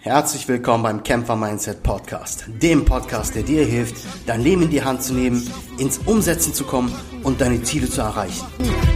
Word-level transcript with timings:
Herzlich 0.00 0.46
willkommen 0.46 0.84
beim 0.84 1.02
Kämpfer 1.02 1.34
Mindset 1.34 1.82
Podcast, 1.82 2.44
dem 2.62 2.84
Podcast, 2.84 3.34
der 3.34 3.42
dir 3.42 3.64
hilft, 3.64 3.96
dein 4.26 4.42
Leben 4.42 4.62
in 4.62 4.70
die 4.70 4.84
Hand 4.84 5.02
zu 5.02 5.12
nehmen, 5.12 5.44
ins 5.76 5.98
Umsetzen 5.98 6.54
zu 6.54 6.62
kommen 6.62 6.94
und 7.24 7.40
deine 7.40 7.60
Ziele 7.64 7.90
zu 7.90 8.02
erreichen. 8.02 8.46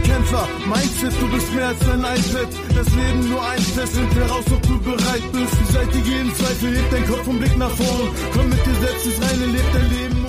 Kämpfer 0.05 0.47
Mindset, 0.65 1.11
du 1.19 1.29
bist 1.29 1.53
mehr 1.53 1.67
als 1.67 1.89
ein 1.89 1.99
iPad. 1.99 2.47
Das 2.73 2.87
Leben 2.95 3.29
nur 3.29 3.41
ein 3.45 3.57
Test, 3.57 3.93
find 3.97 4.15
heraus, 4.15 4.45
ob 4.49 4.61
du 4.61 4.79
bereit 4.79 5.23
bist. 5.33 5.73
Seite 5.73 5.97
jeden 5.97 6.33
Zweifel, 6.35 6.77
hebt 6.77 6.93
dein 6.93 7.05
Kopf 7.05 7.27
und 7.27 7.39
Blick 7.39 7.57
nach 7.57 7.71
vorn. 7.71 8.09
Komm 8.33 8.49
mit 8.49 8.65
dir 8.65 8.75
selbst 8.75 9.05
ins 9.05 9.21
Reine, 9.21 9.45
leb 9.47 9.73
dein 9.73 9.89
Leben. 9.89 10.22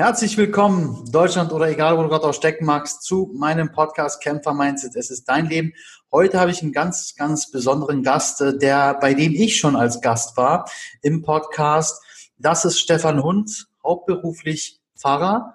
Herzlich 0.00 0.36
willkommen, 0.36 1.10
Deutschland 1.10 1.52
oder 1.52 1.68
egal, 1.68 1.98
wo 1.98 2.02
du 2.04 2.08
gerade 2.08 2.28
auch 2.28 2.32
stecken 2.32 2.64
magst, 2.64 3.02
zu 3.02 3.32
meinem 3.34 3.72
Podcast 3.72 4.22
Kämpfer 4.22 4.54
Mindset. 4.54 4.94
Es 4.94 5.10
ist 5.10 5.24
dein 5.24 5.46
Leben. 5.46 5.72
Heute 6.12 6.38
habe 6.38 6.52
ich 6.52 6.62
einen 6.62 6.70
ganz, 6.70 7.16
ganz 7.16 7.50
besonderen 7.50 8.04
Gast, 8.04 8.40
äh, 8.40 8.56
der, 8.56 8.94
bei 9.00 9.12
dem 9.14 9.32
ich 9.32 9.56
schon 9.56 9.74
als 9.74 10.00
Gast 10.00 10.36
war 10.36 10.70
im 11.02 11.22
Podcast. 11.22 12.00
Das 12.36 12.64
ist 12.64 12.78
Stefan 12.78 13.24
Hund, 13.24 13.66
hauptberuflich 13.82 14.78
Pfarrer 14.96 15.54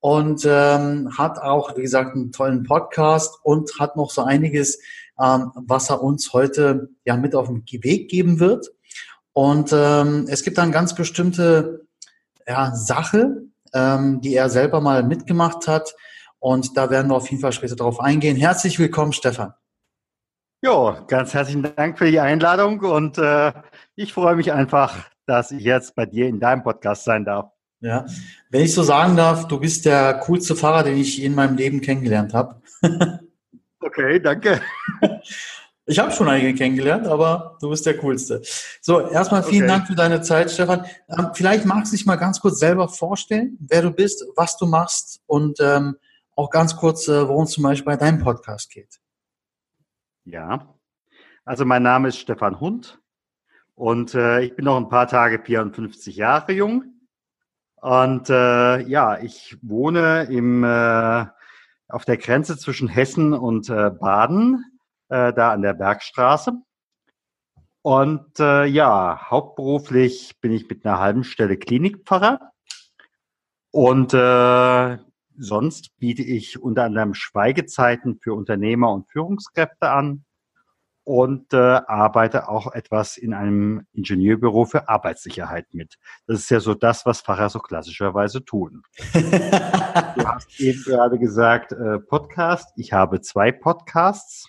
und 0.00 0.44
ähm, 0.46 1.16
hat 1.16 1.38
auch, 1.38 1.74
wie 1.74 1.80
gesagt, 1.80 2.14
einen 2.14 2.30
tollen 2.30 2.64
Podcast 2.64 3.38
und 3.42 3.70
hat 3.80 3.96
noch 3.96 4.10
so 4.10 4.22
einiges, 4.22 4.80
ähm, 5.18 5.50
was 5.54 5.88
er 5.88 6.02
uns 6.02 6.34
heute 6.34 6.90
ja 7.06 7.16
mit 7.16 7.34
auf 7.34 7.46
den 7.46 7.64
Weg 7.64 8.10
geben 8.10 8.38
wird. 8.38 8.70
Und 9.32 9.70
ähm, 9.72 10.26
es 10.28 10.42
gibt 10.42 10.58
dann 10.58 10.72
ganz 10.72 10.94
bestimmte 10.94 11.86
ja, 12.46 12.74
Sache, 12.74 13.48
ähm, 13.74 14.20
die 14.20 14.34
er 14.34 14.50
selber 14.50 14.80
mal 14.80 15.02
mitgemacht 15.02 15.68
hat. 15.68 15.94
Und 16.38 16.76
da 16.76 16.90
werden 16.90 17.10
wir 17.10 17.16
auf 17.16 17.28
jeden 17.30 17.42
Fall 17.42 17.52
später 17.52 17.76
drauf 17.76 18.00
eingehen. 18.00 18.36
Herzlich 18.36 18.78
willkommen, 18.78 19.12
Stefan. 19.12 19.54
Ja, 20.60 21.04
ganz 21.06 21.34
herzlichen 21.34 21.62
Dank 21.62 21.98
für 21.98 22.10
die 22.10 22.18
Einladung 22.18 22.80
und 22.80 23.16
äh, 23.16 23.52
ich 23.94 24.12
freue 24.12 24.34
mich 24.34 24.52
einfach, 24.52 25.08
dass 25.24 25.52
ich 25.52 25.62
jetzt 25.62 25.94
bei 25.94 26.04
dir 26.04 26.26
in 26.26 26.40
deinem 26.40 26.64
Podcast 26.64 27.04
sein 27.04 27.24
darf. 27.24 27.52
Ja, 27.80 28.06
wenn 28.50 28.64
ich 28.64 28.74
so 28.74 28.82
sagen 28.82 29.16
darf, 29.16 29.46
du 29.46 29.60
bist 29.60 29.84
der 29.84 30.14
coolste 30.14 30.56
Fahrer, 30.56 30.82
den 30.82 30.96
ich 30.96 31.22
in 31.22 31.36
meinem 31.36 31.56
Leben 31.56 31.80
kennengelernt 31.80 32.34
habe. 32.34 32.60
okay, 33.80 34.18
danke. 34.18 34.60
Ich 35.90 35.98
habe 35.98 36.12
schon 36.12 36.28
einige 36.28 36.52
kennengelernt, 36.54 37.06
aber 37.06 37.56
du 37.62 37.70
bist 37.70 37.86
der 37.86 37.96
coolste. 37.96 38.42
So, 38.82 39.08
erstmal 39.08 39.42
vielen 39.42 39.62
okay. 39.62 39.72
Dank 39.72 39.86
für 39.86 39.94
deine 39.94 40.20
Zeit, 40.20 40.50
Stefan. 40.50 40.84
Ähm, 41.08 41.30
vielleicht 41.32 41.64
magst 41.64 41.92
du 41.92 41.96
dich 41.96 42.04
mal 42.04 42.16
ganz 42.16 42.40
kurz 42.40 42.58
selber 42.58 42.88
vorstellen, 42.88 43.56
wer 43.58 43.80
du 43.80 43.90
bist, 43.90 44.22
was 44.36 44.58
du 44.58 44.66
machst 44.66 45.22
und 45.26 45.58
ähm, 45.60 45.96
auch 46.36 46.50
ganz 46.50 46.76
kurz, 46.76 47.08
äh, 47.08 47.26
worum 47.26 47.44
es 47.44 47.52
zum 47.52 47.62
Beispiel 47.64 47.86
bei 47.86 47.96
deinem 47.96 48.18
Podcast 48.18 48.70
geht. 48.70 49.00
Ja, 50.24 50.74
also 51.46 51.64
mein 51.64 51.82
Name 51.84 52.08
ist 52.08 52.18
Stefan 52.18 52.60
Hund 52.60 53.00
und 53.74 54.14
äh, 54.14 54.42
ich 54.42 54.54
bin 54.54 54.66
noch 54.66 54.76
ein 54.76 54.90
paar 54.90 55.08
Tage 55.08 55.40
54 55.42 56.16
Jahre 56.16 56.52
jung. 56.52 56.84
Und 57.80 58.28
äh, 58.28 58.82
ja, 58.82 59.18
ich 59.20 59.56
wohne 59.62 60.24
im, 60.24 60.64
äh, 60.64 61.24
auf 61.88 62.04
der 62.04 62.18
Grenze 62.18 62.58
zwischen 62.58 62.88
Hessen 62.88 63.32
und 63.32 63.70
äh, 63.70 63.88
Baden, 63.88 64.66
äh, 65.08 65.32
da 65.32 65.52
an 65.52 65.62
der 65.62 65.74
Bergstraße. 65.74 66.52
Und 67.82 68.40
äh, 68.40 68.64
ja, 68.64 69.30
hauptberuflich 69.30 70.40
bin 70.40 70.52
ich 70.52 70.68
mit 70.68 70.84
einer 70.84 70.98
halben 70.98 71.24
Stelle 71.24 71.56
Klinikpfarrer. 71.56 72.52
Und 73.70 74.14
äh, 74.14 74.98
Sonst 75.40 75.96
biete 75.98 76.22
ich 76.22 76.60
unter 76.60 76.82
anderem 76.82 77.14
Schweigezeiten 77.14 78.18
für 78.20 78.34
Unternehmer 78.34 78.92
und 78.92 79.08
Führungskräfte 79.08 79.88
an 79.88 80.24
und 81.04 81.54
äh, 81.54 81.56
arbeite 81.56 82.48
auch 82.48 82.72
etwas 82.72 83.16
in 83.16 83.32
einem 83.32 83.86
Ingenieurbüro 83.92 84.64
für 84.64 84.88
Arbeitssicherheit 84.88 85.72
mit. 85.72 85.96
Das 86.26 86.40
ist 86.40 86.50
ja 86.50 86.58
so 86.58 86.74
das, 86.74 87.06
was 87.06 87.20
Pfarrer 87.20 87.50
so 87.50 87.60
klassischerweise 87.60 88.44
tun. 88.44 88.82
du 89.14 90.26
hast 90.26 90.60
eben 90.60 90.82
gerade 90.82 91.20
gesagt, 91.20 91.70
äh, 91.70 92.00
Podcast. 92.00 92.72
Ich 92.76 92.92
habe 92.92 93.20
zwei 93.20 93.52
Podcasts. 93.52 94.48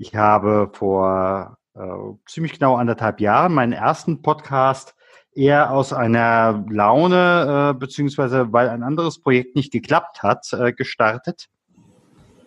Ich 0.00 0.14
habe 0.14 0.70
vor 0.72 1.58
äh, 1.74 1.80
ziemlich 2.26 2.52
genau 2.52 2.76
anderthalb 2.76 3.20
Jahren 3.20 3.52
meinen 3.52 3.72
ersten 3.72 4.22
Podcast 4.22 4.94
eher 5.34 5.72
aus 5.72 5.92
einer 5.92 6.64
Laune, 6.70 7.72
äh, 7.74 7.78
beziehungsweise 7.78 8.52
weil 8.52 8.68
ein 8.68 8.84
anderes 8.84 9.20
Projekt 9.20 9.56
nicht 9.56 9.72
geklappt 9.72 10.22
hat, 10.22 10.52
äh, 10.52 10.72
gestartet. 10.72 11.48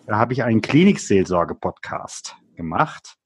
Da 0.07 0.17
habe 0.17 0.31
ich 0.31 0.43
einen 0.43 0.61
Klinikseelsorge-Podcast 0.61 2.37
gemacht, 2.55 3.17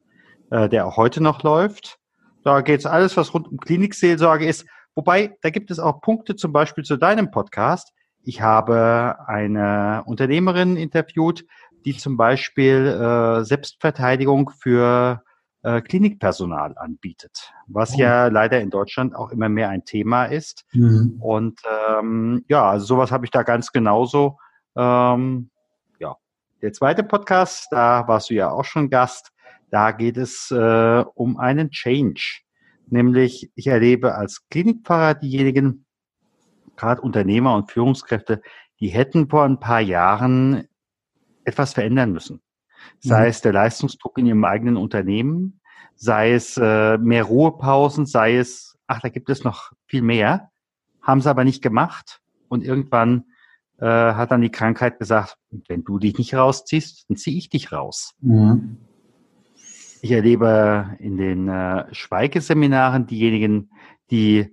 äh, 0.50 0.70
der 0.70 0.88
auch 0.88 0.98
heute 0.98 1.22
noch 1.22 1.44
läuft. 1.44 2.00
Da 2.44 2.62
geht 2.62 2.80
es 2.80 2.88
alles, 2.88 3.16
was 3.18 3.32
rund 3.32 3.48
um 3.48 3.60
Klinikseelsorge 3.60 4.48
ist. 4.48 4.66
Wobei, 4.96 5.38
da 5.42 5.52
gibt 5.52 5.70
es 5.70 5.78
auch 5.78 6.02
Punkte 6.02 6.36
zum 6.36 6.52
Beispiel 6.52 6.84
zu 6.84 6.98
deinem 6.98 7.30
Podcast. 7.30 7.94
Ich 8.28 8.42
habe 8.42 9.18
eine 9.28 10.02
Unternehmerin 10.08 10.78
interviewt, 10.78 11.46
die 11.86 11.96
zum 11.96 12.18
Beispiel 12.18 12.88
äh, 12.88 13.44
Selbstverteidigung 13.44 14.50
für 14.50 15.24
äh, 15.62 15.82
Klinikpersonal 15.82 16.76
anbietet, 16.78 17.52
was 17.68 17.96
oh. 17.96 18.00
ja 18.00 18.28
leider 18.28 18.60
in 18.62 18.70
Deutschland 18.70 19.16
auch 19.16 19.32
immer 19.32 19.50
mehr 19.50 19.70
ein 19.70 19.86
Thema 19.86 20.26
ist. 20.26 20.66
Mhm. 20.74 21.18
Und 21.20 21.62
ähm, 21.90 22.44
ja, 22.48 22.70
also 22.70 22.86
sowas 22.86 23.12
habe 23.12 23.26
ich 23.26 23.32
da 23.32 23.44
ganz 23.44 23.72
genauso. 23.72 24.40
Ähm, 24.76 25.50
ja, 26.00 26.16
der 26.62 26.74
zweite 26.74 27.04
Podcast, 27.04 27.68
da 27.72 28.08
warst 28.08 28.30
du 28.30 28.34
ja 28.34 28.52
auch 28.52 28.66
schon 28.66 28.90
Gast. 28.90 29.32
Da 29.72 29.92
geht 29.92 30.18
es 30.18 30.52
äh, 30.52 31.04
um 31.16 31.38
einen 31.38 31.72
Change. 31.72 32.42
Nämlich, 32.88 33.52
ich 33.56 33.68
erlebe 33.68 34.16
als 34.16 34.48
Klinikpfarrer 34.50 35.16
diejenigen, 35.16 35.86
gerade 36.76 37.02
Unternehmer 37.02 37.56
und 37.56 37.72
Führungskräfte, 37.72 38.42
die 38.80 38.90
hätten 38.90 39.30
vor 39.30 39.44
ein 39.44 39.60
paar 39.60 39.82
Jahren 39.82 40.68
etwas 41.46 41.74
verändern 41.74 42.12
müssen 42.12 42.42
sei 43.00 43.24
mhm. 43.24 43.30
es 43.30 43.42
der 43.42 43.54
Leistungsdruck 43.54 44.18
in 44.18 44.26
ihrem 44.26 44.46
eigenen 44.46 44.78
Unternehmen, 44.78 45.60
sei 45.96 46.34
es 46.34 46.58
äh, 46.58 46.98
mehr 46.98 47.24
Ruhepausen, 47.24 48.06
sei 48.06 48.38
es, 48.38 48.78
ach, 48.88 49.02
da 49.02 49.10
gibt 49.10 49.30
es 49.30 49.44
noch 49.44 49.72
viel 49.86 50.02
mehr, 50.02 50.52
haben 51.02 51.22
sie 51.22 51.30
aber 51.30 51.44
nicht 51.44 51.62
gemacht 51.62 52.22
und 52.50 52.64
irgendwann 52.64 53.26
äh, 53.78 53.86
hat 53.86 54.32
dann 54.32 54.42
die 54.42 54.52
Krankheit 54.52 55.00
gesagt, 55.00 55.38
wenn 55.68 55.84
du 55.84 56.00
dich 56.00 56.18
nicht 56.18 56.34
rausziehst, 56.34 57.10
dann 57.10 57.18
ziehe 57.18 57.38
ich 57.38 57.50
dich 57.50 57.72
raus. 57.72 58.14
Mhm. 58.22 58.78
Ich 60.02 60.12
erlebe 60.12 60.96
in 61.00 61.18
den 61.18 61.48
äh, 61.48 61.94
Schweigeseminaren 61.94 63.08
diejenigen, 63.08 63.72
die 64.12 64.52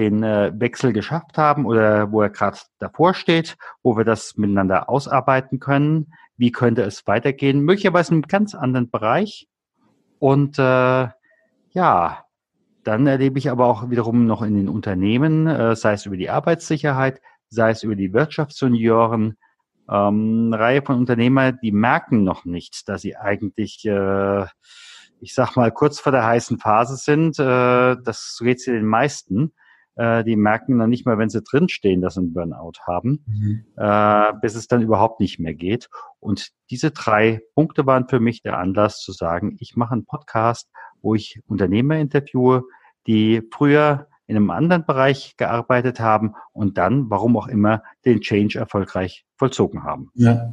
den 0.00 0.22
äh, 0.22 0.52
Wechsel 0.54 0.92
geschafft 0.92 1.36
haben 1.36 1.66
oder 1.66 2.10
wo 2.10 2.22
er 2.22 2.30
gerade 2.30 2.58
davor 2.78 3.14
steht, 3.14 3.56
wo 3.82 3.96
wir 3.96 4.04
das 4.04 4.36
miteinander 4.36 4.88
ausarbeiten 4.88 5.60
können, 5.60 6.12
wie 6.36 6.52
könnte 6.52 6.82
es 6.82 7.06
weitergehen, 7.06 7.60
möglicherweise 7.60 8.12
in 8.12 8.16
einem 8.16 8.28
ganz 8.28 8.54
anderen 8.54 8.90
Bereich. 8.90 9.46
Und 10.18 10.58
äh, 10.58 11.08
ja, 11.72 12.24
dann 12.82 13.06
erlebe 13.06 13.38
ich 13.38 13.50
aber 13.50 13.66
auch 13.66 13.90
wiederum 13.90 14.26
noch 14.26 14.42
in 14.42 14.56
den 14.56 14.68
Unternehmen, 14.68 15.46
äh, 15.46 15.76
sei 15.76 15.92
es 15.92 16.06
über 16.06 16.16
die 16.16 16.30
Arbeitssicherheit, 16.30 17.20
sei 17.48 17.70
es 17.70 17.82
über 17.82 17.94
die 17.94 18.14
Wirtschaftsjunioren, 18.14 19.36
ähm, 19.90 20.50
eine 20.52 20.58
Reihe 20.58 20.82
von 20.82 20.96
Unternehmern, 20.96 21.58
die 21.62 21.72
merken 21.72 22.24
noch 22.24 22.46
nicht, 22.46 22.88
dass 22.88 23.02
sie 23.02 23.16
eigentlich, 23.16 23.84
äh, 23.84 24.46
ich 25.20 25.34
sag 25.34 25.56
mal, 25.56 25.70
kurz 25.70 26.00
vor 26.00 26.12
der 26.12 26.24
heißen 26.24 26.58
Phase 26.58 26.96
sind. 26.96 27.38
Äh, 27.38 27.96
das 28.02 28.38
geht 28.40 28.60
sie 28.60 28.72
den 28.72 28.86
meisten 28.86 29.52
äh, 29.96 30.24
die 30.24 30.36
merken 30.36 30.78
dann 30.78 30.90
nicht 30.90 31.06
mehr, 31.06 31.18
wenn 31.18 31.28
sie 31.28 31.42
drinstehen, 31.42 32.00
dass 32.00 32.14
sie 32.14 32.20
einen 32.20 32.32
Burnout 32.32 32.80
haben, 32.86 33.24
mhm. 33.26 33.64
äh, 33.76 34.32
bis 34.40 34.54
es 34.54 34.66
dann 34.66 34.82
überhaupt 34.82 35.20
nicht 35.20 35.38
mehr 35.38 35.54
geht. 35.54 35.88
Und 36.20 36.50
diese 36.70 36.90
drei 36.90 37.40
Punkte 37.54 37.86
waren 37.86 38.08
für 38.08 38.20
mich 38.20 38.42
der 38.42 38.58
Anlass 38.58 39.00
zu 39.00 39.12
sagen, 39.12 39.56
ich 39.60 39.76
mache 39.76 39.92
einen 39.92 40.06
Podcast, 40.06 40.70
wo 41.02 41.14
ich 41.14 41.40
Unternehmer 41.46 41.96
interviewe, 41.96 42.64
die 43.06 43.42
früher 43.52 44.06
in 44.26 44.36
einem 44.36 44.50
anderen 44.50 44.86
Bereich 44.86 45.36
gearbeitet 45.36 45.98
haben 45.98 46.34
und 46.52 46.78
dann, 46.78 47.10
warum 47.10 47.36
auch 47.36 47.48
immer, 47.48 47.82
den 48.04 48.20
Change 48.20 48.58
erfolgreich 48.58 49.24
vollzogen 49.36 49.82
haben. 49.82 50.10
Ja. 50.14 50.52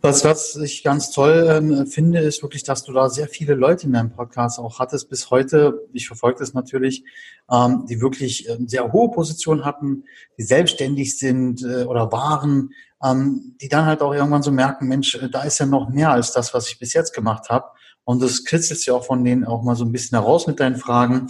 Was, 0.00 0.24
was 0.24 0.54
ich 0.54 0.84
ganz 0.84 1.10
toll 1.10 1.48
ähm, 1.50 1.86
finde, 1.88 2.20
ist 2.20 2.42
wirklich, 2.42 2.62
dass 2.62 2.84
du 2.84 2.92
da 2.92 3.08
sehr 3.08 3.26
viele 3.26 3.54
Leute 3.54 3.86
in 3.86 3.94
deinem 3.94 4.12
Podcast 4.12 4.60
auch 4.60 4.78
hattest 4.78 5.08
bis 5.08 5.30
heute. 5.30 5.88
Ich 5.92 6.06
verfolge 6.06 6.38
das 6.38 6.54
natürlich, 6.54 7.02
ähm, 7.50 7.84
die 7.88 8.00
wirklich 8.00 8.48
ähm, 8.48 8.68
sehr 8.68 8.92
hohe 8.92 9.10
Positionen 9.10 9.64
hatten, 9.64 10.04
die 10.38 10.44
selbstständig 10.44 11.18
sind 11.18 11.64
äh, 11.64 11.82
oder 11.82 12.12
waren, 12.12 12.70
ähm, 13.02 13.56
die 13.60 13.68
dann 13.68 13.86
halt 13.86 14.00
auch 14.00 14.14
irgendwann 14.14 14.44
so 14.44 14.52
merken, 14.52 14.86
Mensch, 14.86 15.16
äh, 15.16 15.28
da 15.28 15.42
ist 15.42 15.58
ja 15.58 15.66
noch 15.66 15.88
mehr 15.88 16.12
als 16.12 16.30
das, 16.32 16.54
was 16.54 16.68
ich 16.68 16.78
bis 16.78 16.92
jetzt 16.92 17.12
gemacht 17.12 17.50
habe. 17.50 17.66
Und 18.04 18.22
das 18.22 18.44
kitzelt 18.44 18.86
ja 18.86 18.94
auch 18.94 19.04
von 19.04 19.24
denen 19.24 19.44
auch 19.44 19.64
mal 19.64 19.74
so 19.74 19.84
ein 19.84 19.92
bisschen 19.92 20.16
heraus 20.16 20.46
mit 20.46 20.60
deinen 20.60 20.76
Fragen. 20.76 21.28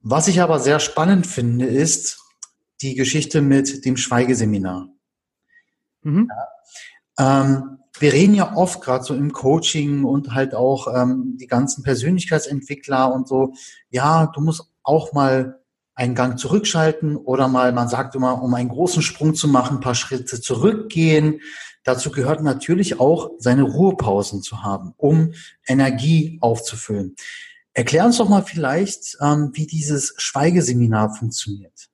Was 0.00 0.28
ich 0.28 0.40
aber 0.40 0.60
sehr 0.60 0.78
spannend 0.78 1.26
finde, 1.26 1.66
ist 1.66 2.20
die 2.80 2.94
Geschichte 2.94 3.42
mit 3.42 3.84
dem 3.84 3.96
Schweigeseminar. 3.96 4.88
Mhm. 6.02 6.30
Ja. 7.18 7.42
Ähm, 7.42 7.77
wir 8.00 8.12
reden 8.12 8.34
ja 8.34 8.54
oft 8.56 8.80
gerade 8.80 9.04
so 9.04 9.14
im 9.14 9.32
Coaching 9.32 10.04
und 10.04 10.34
halt 10.34 10.54
auch 10.54 10.88
ähm, 10.94 11.36
die 11.38 11.46
ganzen 11.46 11.82
Persönlichkeitsentwickler 11.82 13.12
und 13.12 13.28
so, 13.28 13.54
ja, 13.90 14.26
du 14.26 14.40
musst 14.40 14.64
auch 14.82 15.12
mal 15.12 15.60
einen 15.94 16.14
Gang 16.14 16.38
zurückschalten 16.38 17.16
oder 17.16 17.48
mal, 17.48 17.72
man 17.72 17.88
sagt 17.88 18.14
immer, 18.14 18.40
um 18.42 18.54
einen 18.54 18.68
großen 18.68 19.02
Sprung 19.02 19.34
zu 19.34 19.48
machen, 19.48 19.78
ein 19.78 19.80
paar 19.80 19.96
Schritte 19.96 20.40
zurückgehen. 20.40 21.40
Dazu 21.82 22.10
gehört 22.10 22.42
natürlich 22.42 23.00
auch, 23.00 23.30
seine 23.38 23.62
Ruhepausen 23.62 24.42
zu 24.42 24.62
haben, 24.62 24.94
um 24.96 25.32
Energie 25.66 26.38
aufzufüllen. 26.40 27.16
Erklär 27.74 28.04
uns 28.04 28.18
doch 28.18 28.28
mal 28.28 28.42
vielleicht, 28.42 29.18
ähm, 29.20 29.50
wie 29.54 29.66
dieses 29.66 30.14
Schweigeseminar 30.18 31.14
funktioniert. 31.14 31.88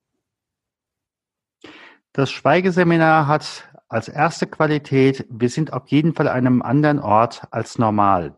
Das 2.12 2.30
Schweigeseminar 2.30 3.26
hat 3.26 3.64
als 3.88 4.08
erste 4.08 4.46
Qualität, 4.46 5.26
wir 5.30 5.48
sind 5.48 5.72
auf 5.72 5.88
jeden 5.88 6.14
Fall 6.14 6.28
an 6.28 6.46
einem 6.46 6.62
anderen 6.62 6.98
Ort 6.98 7.42
als 7.50 7.78
normal. 7.78 8.36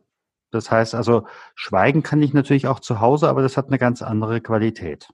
Das 0.50 0.70
heißt 0.70 0.94
also, 0.94 1.26
schweigen 1.54 2.02
kann 2.02 2.22
ich 2.22 2.32
natürlich 2.32 2.66
auch 2.66 2.80
zu 2.80 3.00
Hause, 3.00 3.28
aber 3.28 3.42
das 3.42 3.56
hat 3.56 3.68
eine 3.68 3.78
ganz 3.78 4.02
andere 4.02 4.40
Qualität. 4.40 5.08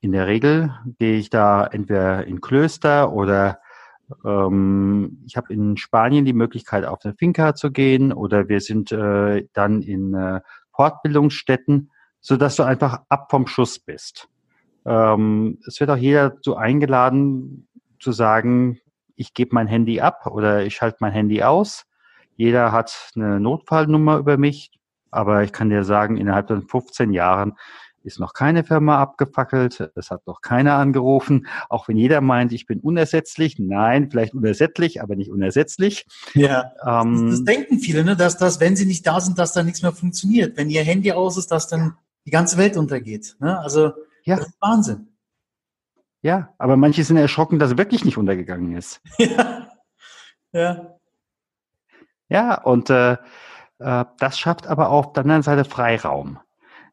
In 0.00 0.12
der 0.12 0.26
Regel 0.26 0.74
gehe 0.98 1.16
ich 1.16 1.30
da 1.30 1.66
entweder 1.66 2.26
in 2.26 2.40
Klöster 2.40 3.12
oder 3.12 3.58
ähm, 4.24 5.22
ich 5.26 5.36
habe 5.36 5.52
in 5.52 5.76
Spanien 5.76 6.24
die 6.24 6.32
Möglichkeit, 6.32 6.84
auf 6.84 7.04
eine 7.04 7.14
Finca 7.14 7.54
zu 7.54 7.70
gehen 7.70 8.12
oder 8.12 8.48
wir 8.48 8.60
sind 8.60 8.92
äh, 8.92 9.46
dann 9.52 9.82
in 9.82 10.14
äh, 10.14 10.40
Fortbildungsstätten, 10.72 11.90
so 12.20 12.36
dass 12.36 12.56
du 12.56 12.62
einfach 12.62 13.00
ab 13.08 13.30
vom 13.30 13.46
Schuss 13.46 13.78
bist. 13.78 14.28
Ähm, 14.84 15.58
es 15.66 15.80
wird 15.80 15.90
auch 15.90 15.96
jeder 15.96 16.36
so 16.42 16.56
eingeladen 16.56 17.66
zu 17.98 18.12
sagen, 18.12 18.78
ich 19.16 19.34
gebe 19.34 19.54
mein 19.54 19.66
Handy 19.66 20.00
ab 20.00 20.26
oder 20.26 20.64
ich 20.64 20.76
schalte 20.76 20.98
mein 21.00 21.12
Handy 21.12 21.42
aus. 21.42 21.84
Jeder 22.36 22.70
hat 22.70 23.10
eine 23.16 23.40
Notfallnummer 23.40 24.18
über 24.18 24.36
mich, 24.36 24.70
aber 25.10 25.42
ich 25.42 25.52
kann 25.52 25.70
dir 25.70 25.84
sagen, 25.84 26.16
innerhalb 26.16 26.48
von 26.48 26.68
15 26.68 27.12
Jahren 27.12 27.54
ist 28.06 28.20
noch 28.20 28.34
keine 28.34 28.62
Firma 28.62 29.00
abgefackelt, 29.00 29.90
es 29.96 30.10
hat 30.10 30.26
noch 30.26 30.40
keiner 30.40 30.74
angerufen, 30.74 31.46
auch 31.68 31.88
wenn 31.88 31.96
jeder 31.96 32.20
meint, 32.20 32.52
ich 32.52 32.66
bin 32.66 32.78
unersetzlich. 32.78 33.58
Nein, 33.58 34.10
vielleicht 34.10 34.32
unersättlich, 34.32 35.02
aber 35.02 35.16
nicht 35.16 35.30
unersetzlich. 35.30 36.06
Ja. 36.34 36.72
Ähm, 36.86 37.26
das, 37.26 37.38
das, 37.38 37.44
denken 37.44 37.80
viele, 37.80 38.04
ne, 38.04 38.16
dass 38.16 38.38
das, 38.38 38.60
wenn 38.60 38.76
sie 38.76 38.86
nicht 38.86 39.06
da 39.06 39.20
sind, 39.20 39.38
dass 39.38 39.52
da 39.52 39.64
nichts 39.64 39.82
mehr 39.82 39.92
funktioniert. 39.92 40.56
Wenn 40.56 40.70
ihr 40.70 40.84
Handy 40.84 41.12
aus 41.12 41.36
ist, 41.36 41.50
dass 41.50 41.66
dann 41.66 41.96
die 42.26 42.30
ganze 42.30 42.56
Welt 42.58 42.76
untergeht. 42.76 43.36
Ne? 43.40 43.58
Also 43.58 43.92
ja. 44.24 44.36
das 44.36 44.46
ist 44.46 44.60
Wahnsinn. 44.60 45.08
Ja, 46.22 46.54
aber 46.58 46.76
manche 46.76 47.04
sind 47.04 47.16
erschrocken, 47.16 47.58
dass 47.58 47.72
er 47.72 47.78
wirklich 47.78 48.04
nicht 48.04 48.18
untergegangen 48.18 48.76
ist. 48.76 49.00
ja. 49.18 49.68
Ja. 50.52 50.98
Ja, 52.28 52.60
und 52.62 52.90
äh, 52.90 53.16
äh, 53.78 54.04
das 54.18 54.38
schafft 54.38 54.66
aber 54.66 54.90
auf 54.90 55.12
der 55.12 55.22
anderen 55.22 55.42
Seite 55.42 55.64
Freiraum 55.64 56.40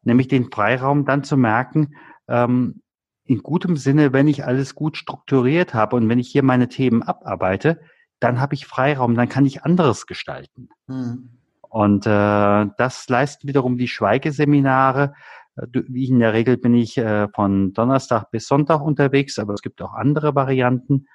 nämlich 0.04 0.28
den 0.28 0.50
Freiraum 0.50 1.04
dann 1.04 1.24
zu 1.24 1.36
merken, 1.36 1.96
ähm, 2.28 2.82
in 3.24 3.42
gutem 3.42 3.76
Sinne, 3.76 4.12
wenn 4.12 4.28
ich 4.28 4.44
alles 4.44 4.74
gut 4.74 4.96
strukturiert 4.96 5.72
habe 5.72 5.96
und 5.96 6.08
wenn 6.08 6.18
ich 6.18 6.28
hier 6.28 6.42
meine 6.42 6.68
Themen 6.68 7.02
abarbeite, 7.02 7.80
dann 8.20 8.40
habe 8.40 8.54
ich 8.54 8.66
Freiraum, 8.66 9.14
dann 9.14 9.28
kann 9.28 9.46
ich 9.46 9.64
anderes 9.64 10.06
gestalten. 10.06 10.68
Mhm. 10.86 11.30
Und 11.62 12.06
äh, 12.06 12.66
das 12.76 13.08
leisten 13.08 13.48
wiederum 13.48 13.78
die 13.78 13.88
Schweigeseminare. 13.88 15.14
Äh, 15.56 15.66
wie 15.88 16.08
in 16.08 16.18
der 16.18 16.32
Regel 16.32 16.56
bin 16.56 16.74
ich 16.74 16.98
äh, 16.98 17.28
von 17.28 17.72
Donnerstag 17.72 18.30
bis 18.30 18.46
Sonntag 18.46 18.80
unterwegs, 18.80 19.38
aber 19.38 19.54
es 19.54 19.62
gibt 19.62 19.80
auch 19.82 19.94
andere 19.94 20.34
Varianten. 20.34 21.06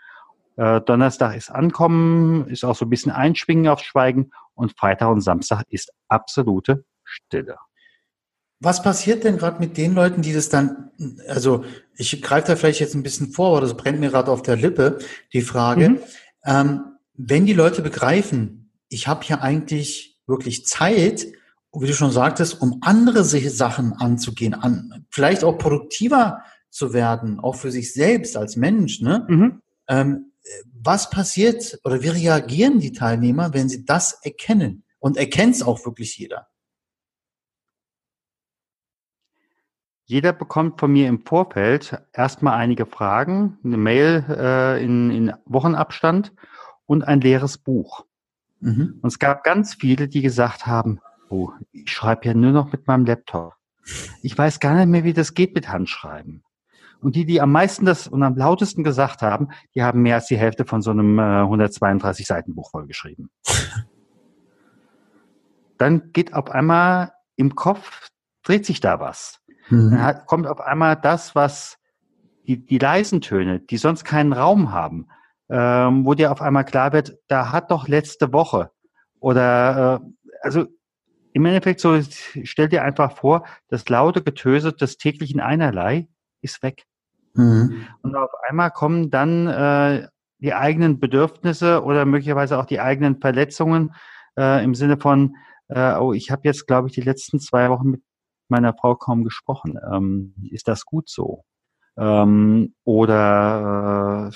Äh, 0.58 0.82
Donnerstag 0.82 1.36
ist 1.36 1.50
Ankommen, 1.50 2.48
ist 2.48 2.64
auch 2.64 2.76
so 2.76 2.86
ein 2.86 2.90
bisschen 2.90 3.12
Einschwingen 3.12 3.68
aufs 3.68 3.84
Schweigen 3.84 4.32
und 4.54 4.78
Freitag 4.78 5.10
und 5.10 5.22
Samstag 5.22 5.64
ist 5.70 5.92
absolute 6.08 6.86
Stille. 7.04 7.58
Was 8.62 8.84
passiert 8.84 9.24
denn 9.24 9.38
gerade 9.38 9.60
mit 9.60 9.78
den 9.78 9.96
Leuten, 9.96 10.22
die 10.22 10.34
das 10.34 10.50
dann, 10.50 10.92
also 11.30 11.64
ich 11.96 12.22
greife 12.22 12.48
da 12.48 12.56
vielleicht 12.58 12.82
jetzt 12.82 12.94
ein 12.94 13.04
bisschen 13.04 13.32
vor, 13.32 13.52
aber 13.52 13.62
das 13.62 13.78
brennt 13.78 14.02
mir 14.02 14.10
gerade 14.10 14.30
auf 14.30 14.42
der 14.42 14.58
Lippe, 14.58 15.00
die 15.32 15.42
Frage, 15.42 15.90
mhm. 15.90 16.00
ähm, 16.44 16.82
wenn 17.14 17.46
die 17.46 17.54
Leute 17.54 17.82
begreifen, 17.82 18.72
ich 18.90 19.08
habe 19.08 19.24
ja 19.26 19.40
eigentlich 19.40 20.20
wirklich 20.28 20.66
Zeit, 20.66 21.26
wie 21.74 21.88
du 21.88 21.94
schon 21.94 22.12
sagtest, 22.12 22.62
um 22.62 22.80
andere 22.82 23.24
Sachen 23.24 23.94
anzugehen, 23.94 24.54
an, 24.54 25.06
vielleicht 25.10 25.44
auch 25.44 25.58
produktiver 25.58 26.44
zu 26.70 26.94
werden, 26.94 27.40
auch 27.40 27.56
für 27.56 27.72
sich 27.72 27.94
selbst 27.94 28.38
als 28.38 28.56
Mensch, 28.56 29.02
ne? 29.02 29.26
Mhm. 29.28 29.62
Ähm, 29.88 30.26
was 30.74 31.10
passiert 31.10 31.80
oder 31.84 32.02
wie 32.02 32.10
reagieren 32.10 32.80
die 32.80 32.92
Teilnehmer, 32.92 33.54
wenn 33.54 33.70
sie 33.70 33.86
das 33.86 34.14
erkennen? 34.24 34.84
Und 35.00 35.18
erkennt 35.18 35.56
es 35.56 35.64
auch 35.64 35.86
wirklich 35.86 36.18
jeder? 36.18 36.48
Jeder 40.06 40.34
bekommt 40.34 40.80
von 40.80 40.92
mir 40.92 41.08
im 41.08 41.24
Vorfeld 41.24 42.02
erstmal 42.14 42.58
einige 42.58 42.88
Fragen, 42.88 43.60
eine 43.64 43.78
Mail 43.78 44.26
äh, 44.28 44.84
in, 44.84 45.12
in 45.12 45.34
Wochenabstand 45.46 46.34
und 46.88 47.04
ein 47.04 47.22
leeres 47.22 47.60
Buch. 47.60 48.06
Mhm. 48.60 49.00
Und 49.02 49.08
es 49.08 49.20
gab 49.20 49.44
ganz 49.44 49.76
viele, 49.76 50.08
die 50.08 50.22
gesagt 50.22 50.66
haben, 50.66 51.00
oh, 51.30 51.52
ich 51.72 51.92
schreibe 51.92 52.26
ja 52.26 52.34
nur 52.34 52.52
noch 52.52 52.72
mit 52.72 52.88
meinem 52.88 53.06
Laptop. 53.06 53.54
Ich 54.22 54.38
weiß 54.38 54.60
gar 54.60 54.76
nicht 54.76 54.88
mehr, 54.88 55.04
wie 55.04 55.14
das 55.14 55.34
geht 55.34 55.56
mit 55.56 55.70
Handschreiben. 55.70 56.44
Und 57.02 57.16
die, 57.16 57.26
die 57.26 57.40
am 57.40 57.52
meisten 57.52 57.86
das 57.86 58.08
und 58.08 58.24
am 58.24 58.36
lautesten 58.36 58.84
gesagt 58.84 59.22
haben, 59.22 59.50
die 59.74 59.84
haben 59.84 60.02
mehr 60.02 60.16
als 60.16 60.28
die 60.28 60.38
Hälfte 60.38 60.66
von 60.66 60.82
so 60.82 60.92
einem 60.92 61.18
äh, 61.18 61.42
132 61.42 62.26
Seiten 62.26 62.56
Buch 62.56 62.72
vollgeschrieben. 62.72 63.30
Dann 65.78 66.12
geht 66.12 66.34
auf 66.34 66.52
einmal 66.52 67.14
im 67.38 67.56
Kopf, 67.56 68.10
dreht 68.44 68.66
sich 68.66 68.82
da 68.82 69.00
was. 69.00 69.40
Mhm. 69.70 69.92
Dann 69.92 70.04
hat, 70.04 70.26
kommt 70.26 70.46
auf 70.46 70.60
einmal 70.60 70.98
das, 70.98 71.36
was 71.36 71.78
die, 72.48 72.66
die 72.66 72.80
leisen 72.80 73.22
Töne, 73.22 73.62
die 73.62 73.78
sonst 73.78 74.04
keinen 74.04 74.34
Raum 74.34 74.74
haben, 74.74 75.08
ähm, 75.50 76.06
wo 76.06 76.16
dir 76.16 76.32
auf 76.34 76.42
einmal 76.42 76.66
klar 76.66 76.92
wird, 76.92 77.18
da 77.28 77.52
hat 77.52 77.72
doch 77.72 77.88
letzte 77.88 78.34
Woche 78.34 78.72
oder 79.20 80.02
äh, 80.02 80.28
also 80.42 80.66
im 81.40 81.46
Endeffekt 81.46 81.80
so, 81.80 81.98
stell 82.44 82.68
dir 82.68 82.84
einfach 82.84 83.14
vor, 83.14 83.46
das 83.70 83.88
laute 83.88 84.22
Getöse 84.22 84.74
des 84.74 84.98
täglichen 84.98 85.40
Einerlei 85.40 86.10
ist 86.42 86.62
weg. 86.64 86.84
Mhm. 87.34 87.88
Und 88.02 88.16
auf 88.16 88.30
einmal 88.48 88.72
kommen 88.72 89.10
dann 89.10 89.48
äh, 89.48 90.08
die 90.40 90.54
eigenen 90.54 91.00
Bedürfnisse 91.00 91.84
oder 91.84 92.06
möglicherweise 92.06 92.58
auch 92.60 92.66
die 92.66 92.82
eigenen 92.82 93.22
Verletzungen 93.22 93.94
äh, 94.38 94.64
im 94.64 94.76
Sinne 94.76 94.98
von, 94.98 95.38
äh, 95.70 95.96
oh, 95.96 96.12
ich 96.12 96.30
habe 96.30 96.42
jetzt, 96.44 96.68
glaube 96.68 96.90
ich, 96.90 96.94
die 96.94 97.02
letzten 97.02 97.40
zwei 97.40 97.70
Wochen 97.70 97.92
mit 97.92 98.04
meiner 98.50 98.74
Frau 98.74 98.96
kaum 98.96 99.24
gesprochen. 99.24 99.80
Ähm, 99.94 100.34
ist 100.52 100.68
das 100.68 100.86
gut 100.86 101.10
so? 101.10 101.46
Ähm, 102.00 102.74
oder 102.86 104.32
äh, 104.32 104.36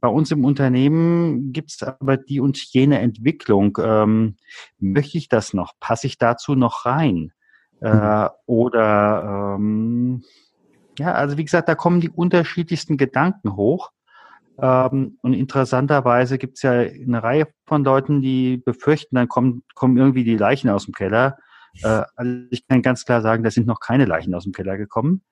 bei 0.00 0.08
uns 0.08 0.30
im 0.30 0.44
Unternehmen 0.44 1.52
gibt 1.52 1.70
es 1.70 1.82
aber 1.82 2.16
die 2.16 2.40
und 2.40 2.58
jene 2.72 2.98
Entwicklung. 2.98 3.78
Ähm, 3.80 4.36
möchte 4.78 5.18
ich 5.18 5.28
das 5.28 5.54
noch? 5.54 5.74
Passe 5.78 6.08
ich 6.08 6.18
dazu 6.18 6.54
noch 6.54 6.84
rein? 6.84 7.32
Äh, 7.80 8.24
mhm. 8.24 8.28
Oder 8.46 9.56
ähm, 9.56 10.24
ja, 10.98 11.12
also 11.12 11.38
wie 11.38 11.44
gesagt, 11.44 11.68
da 11.68 11.74
kommen 11.74 12.00
die 12.00 12.10
unterschiedlichsten 12.10 12.96
Gedanken 12.96 13.54
hoch. 13.54 13.90
Ähm, 14.58 15.18
und 15.22 15.34
interessanterweise 15.34 16.38
gibt 16.38 16.56
es 16.56 16.62
ja 16.62 16.72
eine 16.72 17.22
Reihe 17.22 17.46
von 17.66 17.84
Leuten, 17.84 18.22
die 18.22 18.56
befürchten, 18.56 19.14
dann 19.14 19.28
kommen, 19.28 19.62
kommen 19.74 19.96
irgendwie 19.96 20.24
die 20.24 20.36
Leichen 20.36 20.70
aus 20.70 20.86
dem 20.86 20.94
Keller 20.94 21.36
äh, 21.82 22.02
also 22.14 22.32
ich 22.50 22.66
kann 22.66 22.82
ganz 22.82 23.04
klar 23.04 23.22
sagen, 23.22 23.42
da 23.42 23.50
sind 23.50 23.66
noch 23.66 23.80
keine 23.80 24.04
Leichen 24.04 24.34
aus 24.34 24.44
dem 24.44 24.52
Keller 24.52 24.76
gekommen. 24.76 25.22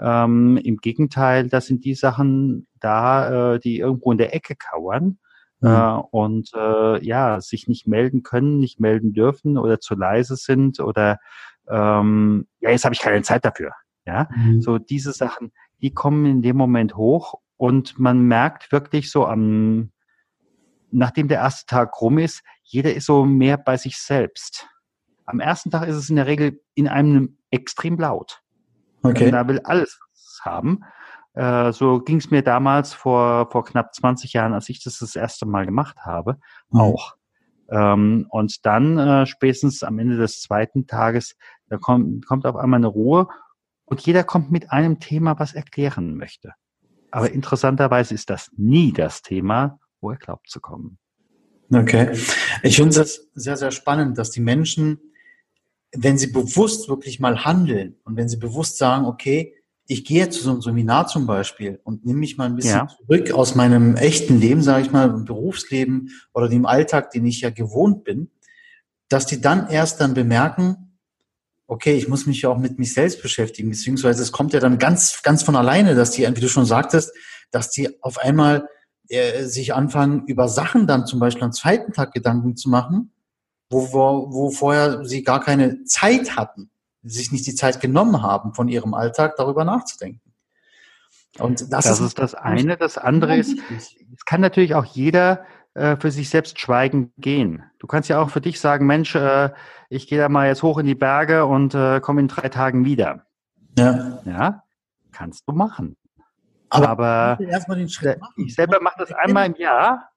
Ähm, 0.00 0.56
Im 0.56 0.78
Gegenteil, 0.78 1.48
das 1.48 1.66
sind 1.66 1.84
die 1.84 1.94
Sachen 1.94 2.66
da, 2.80 3.54
äh, 3.54 3.60
die 3.60 3.78
irgendwo 3.78 4.12
in 4.12 4.18
der 4.18 4.34
Ecke 4.34 4.56
kauern 4.56 5.18
mhm. 5.60 5.68
äh, 5.68 6.00
und 6.10 6.50
äh, 6.54 7.04
ja, 7.04 7.40
sich 7.40 7.68
nicht 7.68 7.86
melden 7.86 8.22
können, 8.22 8.58
nicht 8.58 8.80
melden 8.80 9.12
dürfen 9.12 9.58
oder 9.58 9.80
zu 9.80 9.94
leise 9.94 10.36
sind 10.36 10.80
oder 10.80 11.18
ähm, 11.68 12.46
ja, 12.60 12.70
jetzt 12.70 12.84
habe 12.84 12.94
ich 12.94 13.00
keine 13.00 13.22
Zeit 13.22 13.44
dafür. 13.44 13.72
Ja, 14.04 14.28
mhm. 14.34 14.60
so 14.60 14.78
diese 14.78 15.12
Sachen, 15.12 15.52
die 15.80 15.94
kommen 15.94 16.26
in 16.26 16.42
dem 16.42 16.56
Moment 16.56 16.96
hoch 16.96 17.34
und 17.56 17.98
man 17.98 18.20
merkt 18.22 18.72
wirklich 18.72 19.10
so 19.12 19.26
am, 19.26 19.92
nachdem 20.90 21.28
der 21.28 21.38
erste 21.38 21.66
Tag 21.66 22.00
rum 22.00 22.18
ist, 22.18 22.42
jeder 22.64 22.94
ist 22.94 23.06
so 23.06 23.24
mehr 23.24 23.56
bei 23.56 23.76
sich 23.76 23.98
selbst. 23.98 24.66
Am 25.24 25.38
ersten 25.38 25.70
Tag 25.70 25.86
ist 25.86 25.94
es 25.94 26.10
in 26.10 26.16
der 26.16 26.26
Regel 26.26 26.60
in 26.74 26.88
einem 26.88 27.38
extrem 27.50 27.96
laut. 27.96 28.41
Okay. 29.02 29.30
Da 29.30 29.46
will 29.48 29.60
alles 29.64 29.98
haben. 30.42 30.84
Äh, 31.34 31.72
so 31.72 32.00
ging 32.00 32.18
es 32.18 32.30
mir 32.30 32.42
damals 32.42 32.92
vor, 32.92 33.50
vor 33.50 33.64
knapp 33.64 33.94
20 33.94 34.32
Jahren, 34.32 34.52
als 34.52 34.68
ich 34.68 34.82
das 34.82 34.98
das 34.98 35.16
erste 35.16 35.46
Mal 35.46 35.66
gemacht 35.66 35.98
habe, 36.00 36.38
mhm. 36.70 36.80
auch. 36.80 37.16
Ähm, 37.70 38.26
und 38.28 38.66
dann 38.66 38.98
äh, 38.98 39.26
spätestens 39.26 39.82
am 39.82 39.98
Ende 39.98 40.18
des 40.18 40.42
zweiten 40.42 40.86
Tages, 40.86 41.36
da 41.68 41.78
kommt, 41.78 42.26
kommt 42.26 42.44
auf 42.44 42.56
einmal 42.56 42.78
eine 42.78 42.88
Ruhe 42.88 43.28
und 43.86 44.00
jeder 44.02 44.24
kommt 44.24 44.50
mit 44.50 44.70
einem 44.70 45.00
Thema, 45.00 45.38
was 45.38 45.54
erklären 45.54 46.16
möchte. 46.16 46.52
Aber 47.10 47.30
interessanterweise 47.30 48.14
ist 48.14 48.30
das 48.30 48.50
nie 48.56 48.92
das 48.92 49.22
Thema, 49.22 49.78
wo 50.00 50.10
er 50.10 50.16
glaubt 50.16 50.48
zu 50.50 50.60
kommen. 50.60 50.98
Okay. 51.72 52.10
Ich 52.62 52.76
finde 52.76 53.00
es 53.00 53.30
sehr, 53.34 53.56
sehr 53.56 53.70
spannend, 53.70 54.18
dass 54.18 54.30
die 54.30 54.40
Menschen, 54.40 54.98
wenn 55.94 56.18
sie 56.18 56.28
bewusst 56.28 56.88
wirklich 56.88 57.20
mal 57.20 57.44
handeln 57.44 57.96
und 58.04 58.16
wenn 58.16 58.28
sie 58.28 58.38
bewusst 58.38 58.78
sagen, 58.78 59.04
okay, 59.04 59.54
ich 59.86 60.04
gehe 60.04 60.30
zu 60.30 60.42
so 60.42 60.50
einem 60.50 60.62
Seminar 60.62 61.06
zum 61.06 61.26
Beispiel 61.26 61.80
und 61.84 62.06
nehme 62.06 62.20
mich 62.20 62.38
mal 62.38 62.46
ein 62.46 62.56
bisschen 62.56 62.78
ja. 62.78 62.88
zurück 62.88 63.32
aus 63.32 63.54
meinem 63.54 63.96
echten 63.96 64.40
Leben, 64.40 64.62
sage 64.62 64.84
ich 64.84 64.92
mal, 64.92 65.10
im 65.10 65.24
Berufsleben 65.24 66.10
oder 66.32 66.48
dem 66.48 66.66
Alltag, 66.66 67.10
den 67.10 67.26
ich 67.26 67.40
ja 67.40 67.50
gewohnt 67.50 68.04
bin, 68.04 68.30
dass 69.08 69.26
die 69.26 69.40
dann 69.40 69.68
erst 69.68 70.00
dann 70.00 70.14
bemerken, 70.14 70.98
okay, 71.66 71.94
ich 71.94 72.08
muss 72.08 72.26
mich 72.26 72.42
ja 72.42 72.48
auch 72.48 72.58
mit 72.58 72.78
mich 72.78 72.94
selbst 72.94 73.22
beschäftigen, 73.22 73.70
beziehungsweise 73.70 74.22
es 74.22 74.32
kommt 74.32 74.52
ja 74.52 74.60
dann 74.60 74.78
ganz, 74.78 75.22
ganz 75.22 75.42
von 75.42 75.56
alleine, 75.56 75.94
dass 75.94 76.12
die, 76.12 76.22
wie 76.22 76.40
du 76.40 76.48
schon 76.48 76.66
sagtest, 76.66 77.12
dass 77.50 77.70
die 77.70 78.02
auf 78.02 78.18
einmal 78.18 78.68
äh, 79.08 79.44
sich 79.44 79.74
anfangen, 79.74 80.24
über 80.26 80.48
Sachen 80.48 80.86
dann 80.86 81.06
zum 81.06 81.18
Beispiel 81.18 81.44
am 81.44 81.52
zweiten 81.52 81.92
Tag 81.92 82.12
Gedanken 82.12 82.56
zu 82.56 82.70
machen, 82.70 83.12
wo, 83.72 83.92
wo, 83.92 84.32
wo 84.32 84.50
vorher 84.50 85.04
sie 85.04 85.24
gar 85.24 85.40
keine 85.40 85.84
Zeit 85.84 86.36
hatten, 86.36 86.70
sich 87.02 87.32
nicht 87.32 87.46
die 87.46 87.54
Zeit 87.54 87.80
genommen 87.80 88.22
haben, 88.22 88.54
von 88.54 88.68
ihrem 88.68 88.94
Alltag 88.94 89.34
darüber 89.36 89.64
nachzudenken. 89.64 90.20
Und 91.38 91.72
das, 91.72 91.86
das 91.86 92.00
ist, 92.00 92.06
ist 92.06 92.18
das 92.18 92.34
eine. 92.34 92.76
Das 92.76 92.98
andere 92.98 93.36
ist, 93.36 93.58
es 93.70 94.24
kann 94.26 94.42
natürlich 94.42 94.74
auch 94.74 94.84
jeder 94.84 95.46
äh, 95.74 95.96
für 95.96 96.10
sich 96.10 96.28
selbst 96.28 96.60
schweigen 96.60 97.12
gehen. 97.16 97.64
Du 97.78 97.86
kannst 97.86 98.10
ja 98.10 98.20
auch 98.20 98.28
für 98.28 98.42
dich 98.42 98.60
sagen, 98.60 98.86
Mensch, 98.86 99.14
äh, 99.14 99.50
ich 99.88 100.06
gehe 100.06 100.18
da 100.18 100.28
mal 100.28 100.46
jetzt 100.46 100.62
hoch 100.62 100.78
in 100.78 100.86
die 100.86 100.94
Berge 100.94 101.46
und 101.46 101.74
äh, 101.74 102.00
komme 102.00 102.20
in 102.20 102.28
drei 102.28 102.50
Tagen 102.50 102.84
wieder. 102.84 103.24
Ja. 103.78 104.20
Ja, 104.26 104.62
kannst 105.12 105.48
du 105.48 105.52
machen. 105.52 105.96
Aber, 106.68 106.88
Aber 106.88 107.88
Schritt 107.88 108.20
machen. 108.20 108.46
ich 108.46 108.54
selber 108.54 108.80
mache 108.80 108.96
das 108.98 109.12
einmal 109.12 109.46
im 109.46 109.56
Jahr. 109.56 110.10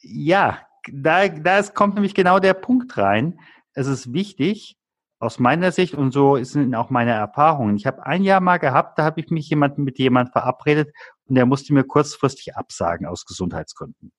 Ja, 0.00 0.58
da, 0.90 1.28
da 1.28 1.62
kommt 1.62 1.94
nämlich 1.94 2.14
genau 2.14 2.38
der 2.38 2.54
Punkt 2.54 2.96
rein. 2.96 3.38
Es 3.74 3.86
ist 3.86 4.12
wichtig, 4.12 4.76
aus 5.18 5.38
meiner 5.38 5.70
Sicht, 5.70 5.94
und 5.94 6.10
so 6.10 6.42
sind 6.42 6.74
auch 6.74 6.90
meine 6.90 7.12
Erfahrungen. 7.12 7.76
Ich 7.76 7.86
habe 7.86 8.04
ein 8.04 8.24
Jahr 8.24 8.40
mal 8.40 8.58
gehabt, 8.58 8.98
da 8.98 9.04
habe 9.04 9.20
ich 9.20 9.30
mich 9.30 9.48
jemand, 9.48 9.78
mit 9.78 9.98
jemand 9.98 10.32
verabredet 10.32 10.92
und 11.26 11.36
der 11.36 11.46
musste 11.46 11.72
mir 11.72 11.84
kurzfristig 11.84 12.56
absagen 12.56 13.06
aus 13.06 13.24
Gesundheitsgründen. 13.24 14.10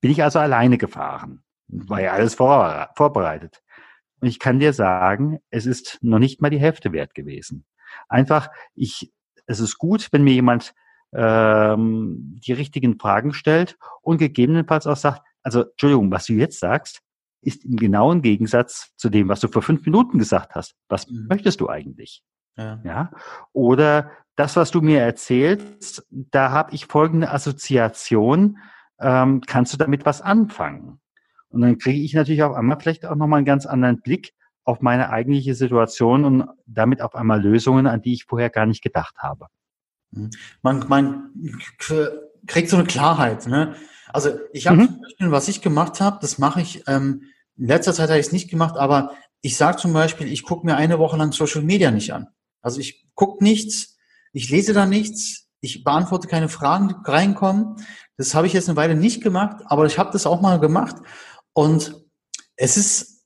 Bin 0.00 0.10
ich 0.10 0.22
also 0.22 0.38
alleine 0.38 0.78
gefahren. 0.78 1.42
War 1.66 2.00
ja 2.00 2.12
alles 2.12 2.36
vor, 2.36 2.88
vorbereitet. 2.96 3.62
Und 4.20 4.28
ich 4.28 4.38
kann 4.38 4.58
dir 4.58 4.72
sagen, 4.72 5.40
es 5.50 5.66
ist 5.66 5.98
noch 6.00 6.18
nicht 6.18 6.40
mal 6.40 6.50
die 6.50 6.58
Hälfte 6.58 6.92
wert 6.92 7.14
gewesen. 7.14 7.66
Einfach, 8.08 8.48
ich, 8.74 9.12
es 9.46 9.60
ist 9.60 9.76
gut, 9.76 10.08
wenn 10.10 10.24
mir 10.24 10.32
jemand 10.32 10.74
ähm, 11.12 12.38
die 12.46 12.52
richtigen 12.52 12.98
Fragen 12.98 13.32
stellt 13.34 13.76
und 14.00 14.18
gegebenenfalls 14.18 14.86
auch 14.86 14.96
sagt, 14.96 15.22
also 15.42 15.62
Entschuldigung, 15.62 16.10
was 16.10 16.26
du 16.26 16.34
jetzt 16.34 16.60
sagst, 16.60 17.00
ist 17.42 17.64
im 17.64 17.76
genauen 17.76 18.22
Gegensatz 18.22 18.92
zu 18.96 19.08
dem, 19.08 19.28
was 19.28 19.40
du 19.40 19.48
vor 19.48 19.62
fünf 19.62 19.84
Minuten 19.84 20.18
gesagt 20.18 20.54
hast. 20.54 20.74
Was 20.88 21.08
mhm. 21.08 21.26
möchtest 21.28 21.60
du 21.60 21.68
eigentlich? 21.68 22.22
Ja. 22.56 22.80
ja. 22.84 23.10
Oder 23.52 24.10
das, 24.36 24.56
was 24.56 24.70
du 24.70 24.80
mir 24.80 25.00
erzählst, 25.00 26.06
da 26.10 26.50
habe 26.50 26.74
ich 26.74 26.86
folgende 26.86 27.30
Assoziation. 27.30 28.58
Ähm, 29.00 29.40
kannst 29.46 29.72
du 29.72 29.76
damit 29.76 30.04
was 30.04 30.20
anfangen? 30.20 31.00
Und 31.50 31.62
dann 31.62 31.78
kriege 31.78 32.00
ich 32.00 32.14
natürlich 32.14 32.42
auf 32.42 32.54
einmal 32.54 32.78
vielleicht 32.80 33.06
auch 33.06 33.14
nochmal 33.14 33.38
einen 33.38 33.46
ganz 33.46 33.66
anderen 33.66 34.00
Blick 34.00 34.34
auf 34.64 34.80
meine 34.80 35.10
eigentliche 35.10 35.54
Situation 35.54 36.24
und 36.24 36.48
damit 36.66 37.00
auf 37.00 37.14
einmal 37.14 37.40
Lösungen, 37.40 37.86
an 37.86 38.02
die 38.02 38.12
ich 38.12 38.24
vorher 38.24 38.50
gar 38.50 38.66
nicht 38.66 38.82
gedacht 38.82 39.16
habe. 39.18 39.46
Mhm. 40.10 40.30
Man, 40.62 40.86
man 40.88 41.30
kriegt 42.48 42.68
so 42.68 42.76
eine 42.76 42.86
Klarheit. 42.86 43.46
Ne? 43.46 43.76
Also 44.12 44.30
ich 44.52 44.66
habe 44.66 44.78
mhm. 44.78 44.86
zum 44.86 45.00
Beispiel, 45.02 45.30
was 45.30 45.48
ich 45.48 45.62
gemacht 45.62 46.00
habe, 46.00 46.18
das 46.20 46.38
mache 46.38 46.60
ich, 46.60 46.82
ähm, 46.86 47.22
in 47.56 47.66
letzter 47.66 47.92
Zeit 47.92 48.08
habe 48.08 48.18
ich 48.18 48.26
es 48.26 48.32
nicht 48.32 48.50
gemacht, 48.50 48.76
aber 48.76 49.12
ich 49.40 49.56
sage 49.56 49.76
zum 49.76 49.92
Beispiel, 49.92 50.26
ich 50.26 50.42
gucke 50.42 50.66
mir 50.66 50.76
eine 50.76 50.98
Woche 50.98 51.16
lang 51.16 51.32
Social 51.32 51.62
Media 51.62 51.90
nicht 51.90 52.12
an. 52.12 52.28
Also 52.60 52.80
ich 52.80 53.06
gucke 53.14 53.44
nichts, 53.44 53.96
ich 54.32 54.50
lese 54.50 54.72
da 54.72 54.86
nichts, 54.86 55.48
ich 55.60 55.84
beantworte 55.84 56.28
keine 56.28 56.48
Fragen, 56.48 56.88
die 56.88 57.10
reinkommen. 57.10 57.76
Das 58.16 58.34
habe 58.34 58.46
ich 58.46 58.52
jetzt 58.52 58.68
eine 58.68 58.76
Weile 58.76 58.96
nicht 58.96 59.22
gemacht, 59.22 59.62
aber 59.66 59.86
ich 59.86 59.98
habe 59.98 60.10
das 60.12 60.26
auch 60.26 60.40
mal 60.40 60.58
gemacht. 60.58 60.96
Und 61.52 61.94
es 62.56 62.76
ist, 62.76 63.24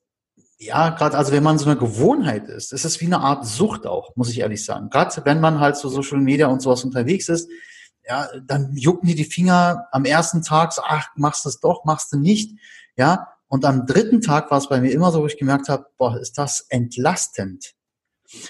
ja, 0.58 0.90
gerade, 0.90 1.16
also 1.16 1.32
wenn 1.32 1.42
man 1.42 1.58
so 1.58 1.66
eine 1.66 1.78
Gewohnheit 1.78 2.48
ist, 2.48 2.72
es 2.72 2.84
ist 2.84 3.00
wie 3.00 3.06
eine 3.06 3.20
Art 3.20 3.46
Sucht 3.46 3.86
auch, 3.86 4.14
muss 4.16 4.30
ich 4.30 4.40
ehrlich 4.40 4.64
sagen. 4.64 4.90
Gerade 4.90 5.22
wenn 5.24 5.40
man 5.40 5.60
halt 5.60 5.76
so 5.76 5.88
Social 5.88 6.20
Media 6.20 6.46
und 6.46 6.60
sowas 6.60 6.84
unterwegs 6.84 7.28
ist, 7.28 7.50
ja, 8.08 8.28
dann 8.44 8.74
jucken 8.76 9.08
die 9.08 9.14
die 9.14 9.24
Finger 9.24 9.86
am 9.92 10.04
ersten 10.04 10.42
Tag, 10.42 10.72
so, 10.72 10.82
ach, 10.84 11.08
machst 11.16 11.44
du 11.44 11.48
es 11.48 11.60
doch, 11.60 11.84
machst 11.84 12.12
du 12.12 12.18
nicht, 12.18 12.58
ja. 12.96 13.28
Und 13.48 13.64
am 13.66 13.86
dritten 13.86 14.22
Tag 14.22 14.50
war 14.50 14.58
es 14.58 14.68
bei 14.68 14.80
mir 14.80 14.92
immer 14.92 15.12
so, 15.12 15.20
wo 15.20 15.26
ich 15.26 15.36
gemerkt 15.36 15.68
habe, 15.68 15.86
boah, 15.98 16.18
ist 16.18 16.38
das 16.38 16.64
entlastend. 16.70 17.74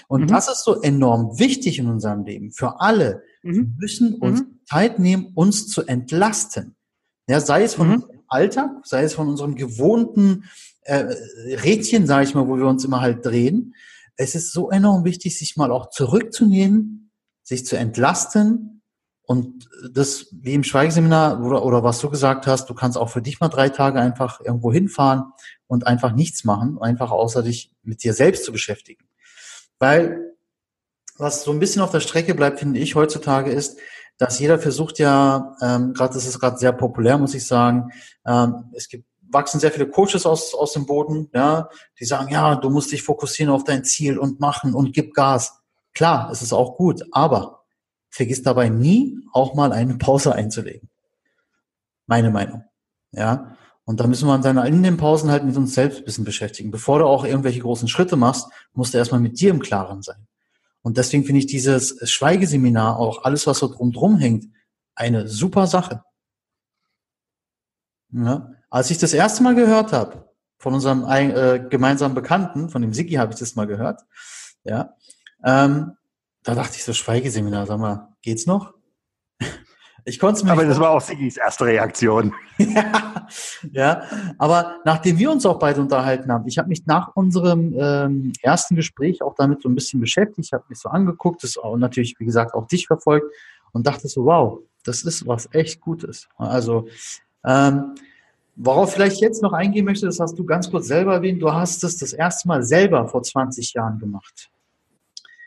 Und 0.07 0.21
mhm. 0.21 0.27
das 0.27 0.47
ist 0.47 0.63
so 0.63 0.81
enorm 0.81 1.39
wichtig 1.39 1.77
in 1.77 1.89
unserem 1.89 2.23
Leben 2.23 2.51
für 2.53 2.79
alle. 2.79 3.21
Mhm. 3.41 3.53
Wir 3.53 3.63
müssen 3.79 4.15
uns 4.15 4.41
mhm. 4.41 4.59
Zeit 4.65 4.99
nehmen, 4.99 5.31
uns 5.35 5.67
zu 5.67 5.85
entlasten. 5.85 6.75
Ja, 7.27 7.41
sei 7.41 7.63
es 7.63 7.75
von 7.75 7.87
mhm. 7.87 7.93
unserem 7.95 8.21
Alltag, 8.27 8.69
sei 8.83 9.03
es 9.03 9.13
von 9.13 9.27
unserem 9.27 9.55
gewohnten 9.55 10.45
äh, 10.83 11.05
Rädchen, 11.63 12.07
sage 12.07 12.25
ich 12.25 12.33
mal, 12.33 12.47
wo 12.47 12.57
wir 12.57 12.65
uns 12.65 12.85
immer 12.85 13.01
halt 13.01 13.25
drehen. 13.25 13.75
Es 14.15 14.35
ist 14.35 14.53
so 14.53 14.69
enorm 14.69 15.03
wichtig, 15.03 15.37
sich 15.37 15.57
mal 15.57 15.71
auch 15.71 15.89
zurückzunehmen, 15.89 17.11
sich 17.43 17.65
zu 17.65 17.75
entlasten 17.75 18.72
und 19.25 19.69
das, 19.91 20.27
wie 20.31 20.53
im 20.53 20.63
Schweigeseminar 20.63 21.41
oder, 21.41 21.63
oder 21.63 21.83
was 21.83 21.99
du 21.99 22.09
gesagt 22.09 22.45
hast, 22.45 22.69
du 22.69 22.73
kannst 22.73 22.97
auch 22.97 23.09
für 23.09 23.21
dich 23.21 23.39
mal 23.39 23.47
drei 23.47 23.69
Tage 23.69 23.99
einfach 23.99 24.41
irgendwo 24.41 24.71
hinfahren 24.71 25.31
und 25.67 25.87
einfach 25.87 26.13
nichts 26.13 26.43
machen, 26.43 26.77
einfach 26.81 27.11
außer 27.11 27.41
dich 27.41 27.71
mit 27.83 28.03
dir 28.03 28.13
selbst 28.13 28.43
zu 28.43 28.51
beschäftigen. 28.51 29.05
Weil 29.79 30.33
was 31.17 31.43
so 31.43 31.51
ein 31.51 31.59
bisschen 31.59 31.81
auf 31.81 31.91
der 31.91 32.01
Strecke 32.01 32.35
bleibt, 32.35 32.59
finde 32.59 32.79
ich 32.79 32.95
heutzutage, 32.95 33.51
ist, 33.51 33.79
dass 34.17 34.39
jeder 34.39 34.59
versucht 34.59 34.99
ja, 34.99 35.55
ähm, 35.61 35.93
gerade 35.93 36.13
das 36.13 36.27
ist 36.27 36.39
gerade 36.39 36.57
sehr 36.57 36.73
populär, 36.73 37.17
muss 37.17 37.33
ich 37.33 37.45
sagen, 37.45 37.91
ähm, 38.25 38.65
es 38.73 38.87
gibt 38.87 39.05
wachsen 39.33 39.59
sehr 39.59 39.71
viele 39.71 39.89
Coaches 39.89 40.25
aus, 40.25 40.53
aus 40.53 40.73
dem 40.73 40.85
Boden, 40.85 41.29
ja, 41.33 41.69
die 41.99 42.05
sagen, 42.05 42.29
ja, 42.31 42.55
du 42.55 42.69
musst 42.69 42.91
dich 42.91 43.01
fokussieren 43.01 43.51
auf 43.51 43.63
dein 43.63 43.83
Ziel 43.83 44.19
und 44.19 44.39
machen 44.39 44.75
und 44.75 44.93
gib 44.93 45.13
Gas. 45.13 45.59
Klar, 45.93 46.29
es 46.31 46.41
ist 46.41 46.53
auch 46.53 46.77
gut, 46.77 47.03
aber 47.11 47.62
vergiss 48.13 48.43
dabei 48.43 48.69
nie, 48.69 49.17
auch 49.31 49.55
mal 49.55 49.73
eine 49.73 49.95
Pause 49.95 50.35
einzulegen. 50.35 50.87
Meine 52.05 52.29
Meinung. 52.29 52.63
Ja. 53.11 53.57
Und 53.85 53.99
da 53.99 54.05
müssen 54.05 54.27
wir 54.27 54.37
dann 54.37 54.57
in 54.67 54.83
den 54.83 54.97
Pausen 54.97 55.31
halt 55.31 55.43
mit 55.43 55.57
uns 55.57 55.73
selbst 55.73 55.99
ein 55.99 56.05
bisschen 56.05 56.23
beschäftigen. 56.23 56.69
Bevor 56.69 56.99
du 56.99 57.05
auch 57.05 57.25
irgendwelche 57.25 57.61
großen 57.61 57.87
Schritte 57.87 58.15
machst, 58.15 58.47
musst 58.73 58.93
du 58.93 58.99
erstmal 58.99 59.19
mit 59.19 59.39
dir 59.39 59.49
im 59.49 59.59
Klaren 59.59 60.03
sein. 60.03 60.27
Und 60.83 60.97
deswegen 60.97 61.25
finde 61.25 61.39
ich 61.39 61.47
dieses 61.47 62.07
Schweigeseminar 62.07 62.97
auch, 62.97 63.23
alles, 63.23 63.47
was 63.47 63.57
so 63.57 63.67
drum 63.67 64.17
hängt, 64.19 64.45
eine 64.93 65.27
super 65.27 65.65
Sache. 65.65 66.03
Ja. 68.11 68.51
Als 68.69 68.91
ich 68.91 68.99
das 68.99 69.13
erste 69.13 69.41
Mal 69.41 69.55
gehört 69.55 69.91
habe, 69.91 70.29
von 70.59 70.75
unserem 70.75 71.03
äh, 71.09 71.67
gemeinsamen 71.67 72.13
Bekannten, 72.13 72.69
von 72.69 72.83
dem 72.83 72.93
Sigi 72.93 73.15
habe 73.15 73.33
ich 73.33 73.39
das 73.39 73.55
mal 73.55 73.65
gehört, 73.65 74.01
ja, 74.63 74.95
ähm, 75.43 75.97
da 76.43 76.55
dachte 76.55 76.75
ich 76.75 76.83
so, 76.83 76.93
Schweigeseminar, 76.93 77.65
sag 77.65 77.79
mal, 77.79 78.09
geht's 78.21 78.45
noch? 78.45 78.73
Ich 80.05 80.19
konnte 80.19 80.39
es 80.39 80.43
mir 80.43 80.51
Aber 80.51 80.65
das 80.65 80.81
war 80.81 80.89
auch 80.89 80.99
Sigis 80.99 81.37
erste 81.37 81.63
Reaktion. 81.63 82.33
ja, 82.57 83.27
ja, 83.71 84.03
aber 84.37 84.81
nachdem 84.83 85.17
wir 85.17 85.31
uns 85.31 85.45
auch 85.45 85.59
beide 85.59 85.79
unterhalten 85.79 86.29
haben, 86.29 86.45
ich 86.45 86.57
habe 86.57 86.67
mich 86.67 86.85
nach 86.85 87.15
unserem 87.15 87.73
ähm, 87.79 88.33
ersten 88.41 88.75
Gespräch 88.75 89.21
auch 89.21 89.33
damit 89.35 89.61
so 89.61 89.69
ein 89.69 89.75
bisschen 89.75 90.01
beschäftigt, 90.01 90.47
ich 90.47 90.51
habe 90.51 90.65
mich 90.67 90.79
so 90.79 90.89
angeguckt, 90.89 91.41
das 91.41 91.57
auch 91.57 91.77
natürlich, 91.77 92.19
wie 92.19 92.25
gesagt, 92.25 92.53
auch 92.53 92.67
dich 92.67 92.87
verfolgt 92.87 93.33
und 93.71 93.87
dachte 93.87 94.09
so, 94.09 94.25
wow, 94.25 94.59
das 94.83 95.03
ist 95.03 95.25
was 95.25 95.47
echt 95.53 95.79
Gutes. 95.79 96.27
Also, 96.35 96.89
ähm, 97.45 97.95
worauf 98.57 98.93
vielleicht 98.93 99.21
jetzt 99.21 99.41
noch 99.41 99.53
eingehen 99.53 99.85
möchte, 99.85 100.05
das 100.05 100.19
hast 100.19 100.37
du 100.37 100.43
ganz 100.43 100.69
kurz 100.69 100.87
selber 100.87 101.13
erwähnt, 101.13 101.41
du 101.41 101.53
hast 101.53 101.81
es 101.83 101.95
das 101.95 102.11
erste 102.11 102.49
Mal 102.49 102.63
selber 102.63 103.07
vor 103.07 103.23
20 103.23 103.73
Jahren 103.73 103.99
gemacht. 103.99 104.49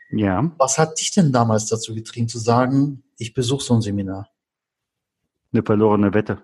Ja. 0.09 0.51
Was 0.57 0.77
hat 0.77 0.99
dich 0.99 1.11
denn 1.11 1.31
damals 1.31 1.67
dazu 1.67 1.93
getrieben, 1.93 2.27
zu 2.27 2.39
sagen, 2.39 3.03
ich 3.17 3.33
besuche 3.33 3.63
so 3.63 3.73
ein 3.73 3.81
Seminar? 3.81 4.29
Eine 5.51 5.63
verlorene 5.63 6.13
Wette. 6.13 6.41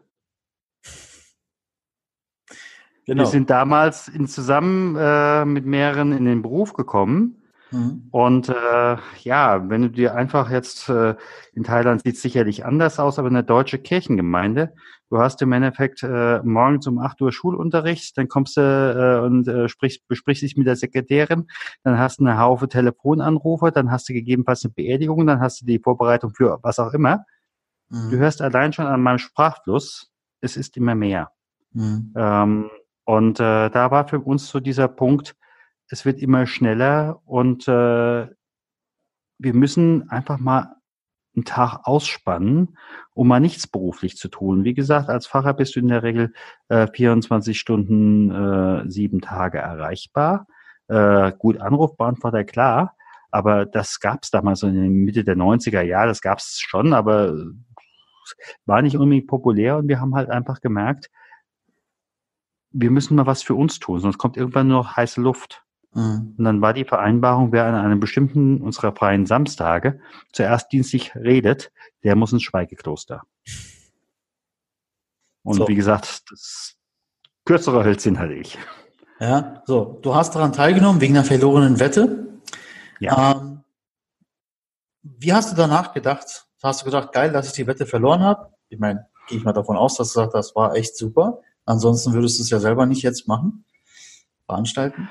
Genau. 3.05 3.23
Wir 3.23 3.27
sind 3.27 3.49
damals 3.49 4.07
in 4.07 4.27
zusammen 4.27 4.95
äh, 4.97 5.45
mit 5.45 5.65
mehreren 5.65 6.13
in 6.13 6.25
den 6.25 6.41
Beruf 6.41 6.73
gekommen 6.73 7.42
Mhm. 7.73 8.07
Und 8.11 8.49
äh, 8.49 8.97
ja, 9.23 9.69
wenn 9.69 9.81
du 9.81 9.89
dir 9.89 10.15
einfach 10.15 10.49
jetzt, 10.51 10.89
äh, 10.89 11.15
in 11.53 11.63
Thailand 11.63 12.03
sieht 12.03 12.15
es 12.15 12.21
sicherlich 12.21 12.65
anders 12.65 12.99
aus, 12.99 13.17
aber 13.17 13.29
eine 13.29 13.43
deutsche 13.43 13.79
Kirchengemeinde, 13.79 14.73
du 15.09 15.17
hast 15.17 15.41
im 15.41 15.51
Endeffekt 15.51 16.03
äh, 16.03 16.39
morgens 16.43 16.85
um 16.87 16.99
8 16.99 17.19
Uhr 17.21 17.31
Schulunterricht, 17.31 18.17
dann 18.17 18.27
kommst 18.27 18.57
du 18.57 18.61
äh, 18.61 19.25
und 19.25 19.47
äh, 19.47 19.67
sprichst, 19.67 20.07
besprichst 20.07 20.43
dich 20.43 20.55
mit 20.55 20.67
der 20.67 20.75
Sekretärin, 20.75 21.47
dann 21.83 21.97
hast 21.97 22.19
du 22.19 22.25
eine 22.25 22.37
Haufe 22.37 22.69
Telefonanrufe, 22.69 23.71
dann 23.71 23.91
hast 23.91 24.07
du 24.07 24.13
gegebenenfalls 24.13 24.63
eine 24.63 24.73
Beerdigung, 24.73 25.25
dann 25.25 25.39
hast 25.39 25.61
du 25.61 25.65
die 25.65 25.79
Vorbereitung 25.79 26.33
für 26.35 26.59
was 26.61 26.77
auch 26.77 26.93
immer. 26.93 27.25
Mhm. 27.89 28.11
Du 28.11 28.17
hörst 28.17 28.41
allein 28.41 28.71
schon 28.71 28.85
an 28.85 29.01
meinem 29.01 29.17
Sprachfluss, 29.17 30.11
es 30.41 30.57
ist 30.57 30.77
immer 30.77 30.93
mehr. 30.93 31.31
Mhm. 31.71 32.13
Ähm, 32.15 32.69
und 33.05 33.39
äh, 33.39 33.69
da 33.69 33.91
war 33.91 34.07
für 34.07 34.19
uns 34.19 34.47
so 34.47 34.59
dieser 34.59 34.87
Punkt, 34.87 35.35
es 35.93 36.05
wird 36.05 36.19
immer 36.23 36.47
schneller 36.47 37.21
und 37.23 37.67
äh, 37.67 38.27
wir 39.37 39.53
müssen 39.53 40.09
einfach 40.09 40.39
mal 40.39 40.75
einen 41.35 41.45
Tag 41.45 41.81
ausspannen, 41.83 42.79
um 43.13 43.27
mal 43.27 43.39
nichts 43.39 43.67
beruflich 43.67 44.17
zu 44.17 44.27
tun. 44.27 44.63
Wie 44.63 44.73
gesagt, 44.73 45.09
als 45.09 45.27
Pfarrer 45.27 45.53
bist 45.53 45.75
du 45.75 45.81
in 45.81 45.89
der 45.89 46.01
Regel 46.01 46.33
äh, 46.69 46.87
24 46.87 47.59
Stunden, 47.59 48.31
äh, 48.31 48.89
sieben 48.89 49.21
Tage 49.21 49.59
erreichbar. 49.59 50.47
Äh, 50.87 51.31
gut, 51.37 51.61
Anrufbeantworter, 51.61 52.43
klar, 52.43 52.95
aber 53.29 53.67
das 53.67 53.99
gab 53.99 54.23
es 54.23 54.31
damals 54.31 54.63
in 54.63 54.73
der 54.73 54.89
Mitte 54.89 55.23
der 55.23 55.37
90er 55.37 55.81
Jahre, 55.81 56.07
das 56.07 56.21
gab 56.21 56.39
es 56.39 56.57
schon, 56.59 56.93
aber 56.93 57.35
war 58.65 58.81
nicht 58.81 58.97
unbedingt 58.97 59.27
populär 59.27 59.77
und 59.77 59.87
wir 59.87 60.01
haben 60.01 60.15
halt 60.15 60.31
einfach 60.31 60.59
gemerkt, 60.59 61.11
wir 62.71 62.89
müssen 62.89 63.15
mal 63.15 63.27
was 63.27 63.43
für 63.43 63.53
uns 63.53 63.77
tun, 63.77 63.99
sonst 63.99 64.17
kommt 64.17 64.37
irgendwann 64.37 64.69
nur 64.69 64.95
heiße 64.95 65.21
Luft. 65.21 65.62
Mhm. 65.93 66.35
Und 66.37 66.43
dann 66.43 66.61
war 66.61 66.73
die 66.73 66.85
Vereinbarung, 66.85 67.51
wer 67.51 67.65
an 67.65 67.75
einem 67.75 67.99
bestimmten 67.99 68.61
unserer 68.61 68.95
freien 68.95 69.25
Samstage 69.25 69.99
zuerst 70.31 70.71
dienstlich 70.71 71.15
redet, 71.15 71.71
der 72.03 72.15
muss 72.15 72.33
ins 72.33 72.43
Schweigekloster. 72.43 73.23
Und 75.43 75.55
so. 75.55 75.67
wie 75.67 75.75
gesagt, 75.75 76.23
das 76.31 76.75
kürzere 77.45 77.83
Hölzchen 77.83 78.19
hatte 78.19 78.33
ich. 78.33 78.57
Ja, 79.19 79.61
so, 79.65 79.99
du 80.01 80.15
hast 80.15 80.35
daran 80.35 80.53
teilgenommen 80.53 81.01
wegen 81.01 81.15
einer 81.15 81.25
verlorenen 81.25 81.79
Wette. 81.79 82.39
Ja. 82.99 83.33
Ähm, 83.33 83.63
wie 85.01 85.33
hast 85.33 85.51
du 85.51 85.55
danach 85.55 85.93
gedacht? 85.93 86.47
Hast 86.61 86.81
du 86.81 86.85
gedacht, 86.85 87.11
geil, 87.11 87.31
dass 87.31 87.47
ich 87.47 87.53
die 87.53 87.67
Wette 87.67 87.85
verloren 87.85 88.21
habe? 88.21 88.53
Ich 88.69 88.79
meine, 88.79 89.07
gehe 89.27 89.37
ich 89.37 89.43
mal 89.43 89.53
davon 89.53 89.75
aus, 89.75 89.95
dass 89.95 90.13
du 90.13 90.21
sagst, 90.21 90.33
das 90.33 90.55
war 90.55 90.75
echt 90.75 90.97
super. 90.97 91.41
Ansonsten 91.65 92.13
würdest 92.13 92.39
du 92.39 92.43
es 92.43 92.49
ja 92.49 92.59
selber 92.59 92.85
nicht 92.85 93.03
jetzt 93.03 93.27
machen, 93.27 93.65
veranstalten. 94.45 95.09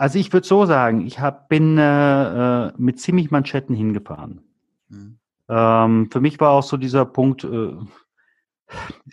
Also 0.00 0.18
ich 0.18 0.32
würde 0.32 0.46
so 0.46 0.64
sagen, 0.64 1.06
ich 1.06 1.20
hab, 1.20 1.50
bin 1.50 1.76
äh, 1.76 2.68
äh, 2.68 2.72
mit 2.78 2.98
ziemlich 2.98 3.30
Manschetten 3.30 3.76
hingefahren. 3.76 4.40
Mhm. 4.88 5.18
Ähm, 5.46 6.08
für 6.10 6.22
mich 6.22 6.40
war 6.40 6.52
auch 6.52 6.62
so 6.62 6.78
dieser 6.78 7.04
Punkt, 7.04 7.44
äh, 7.44 7.74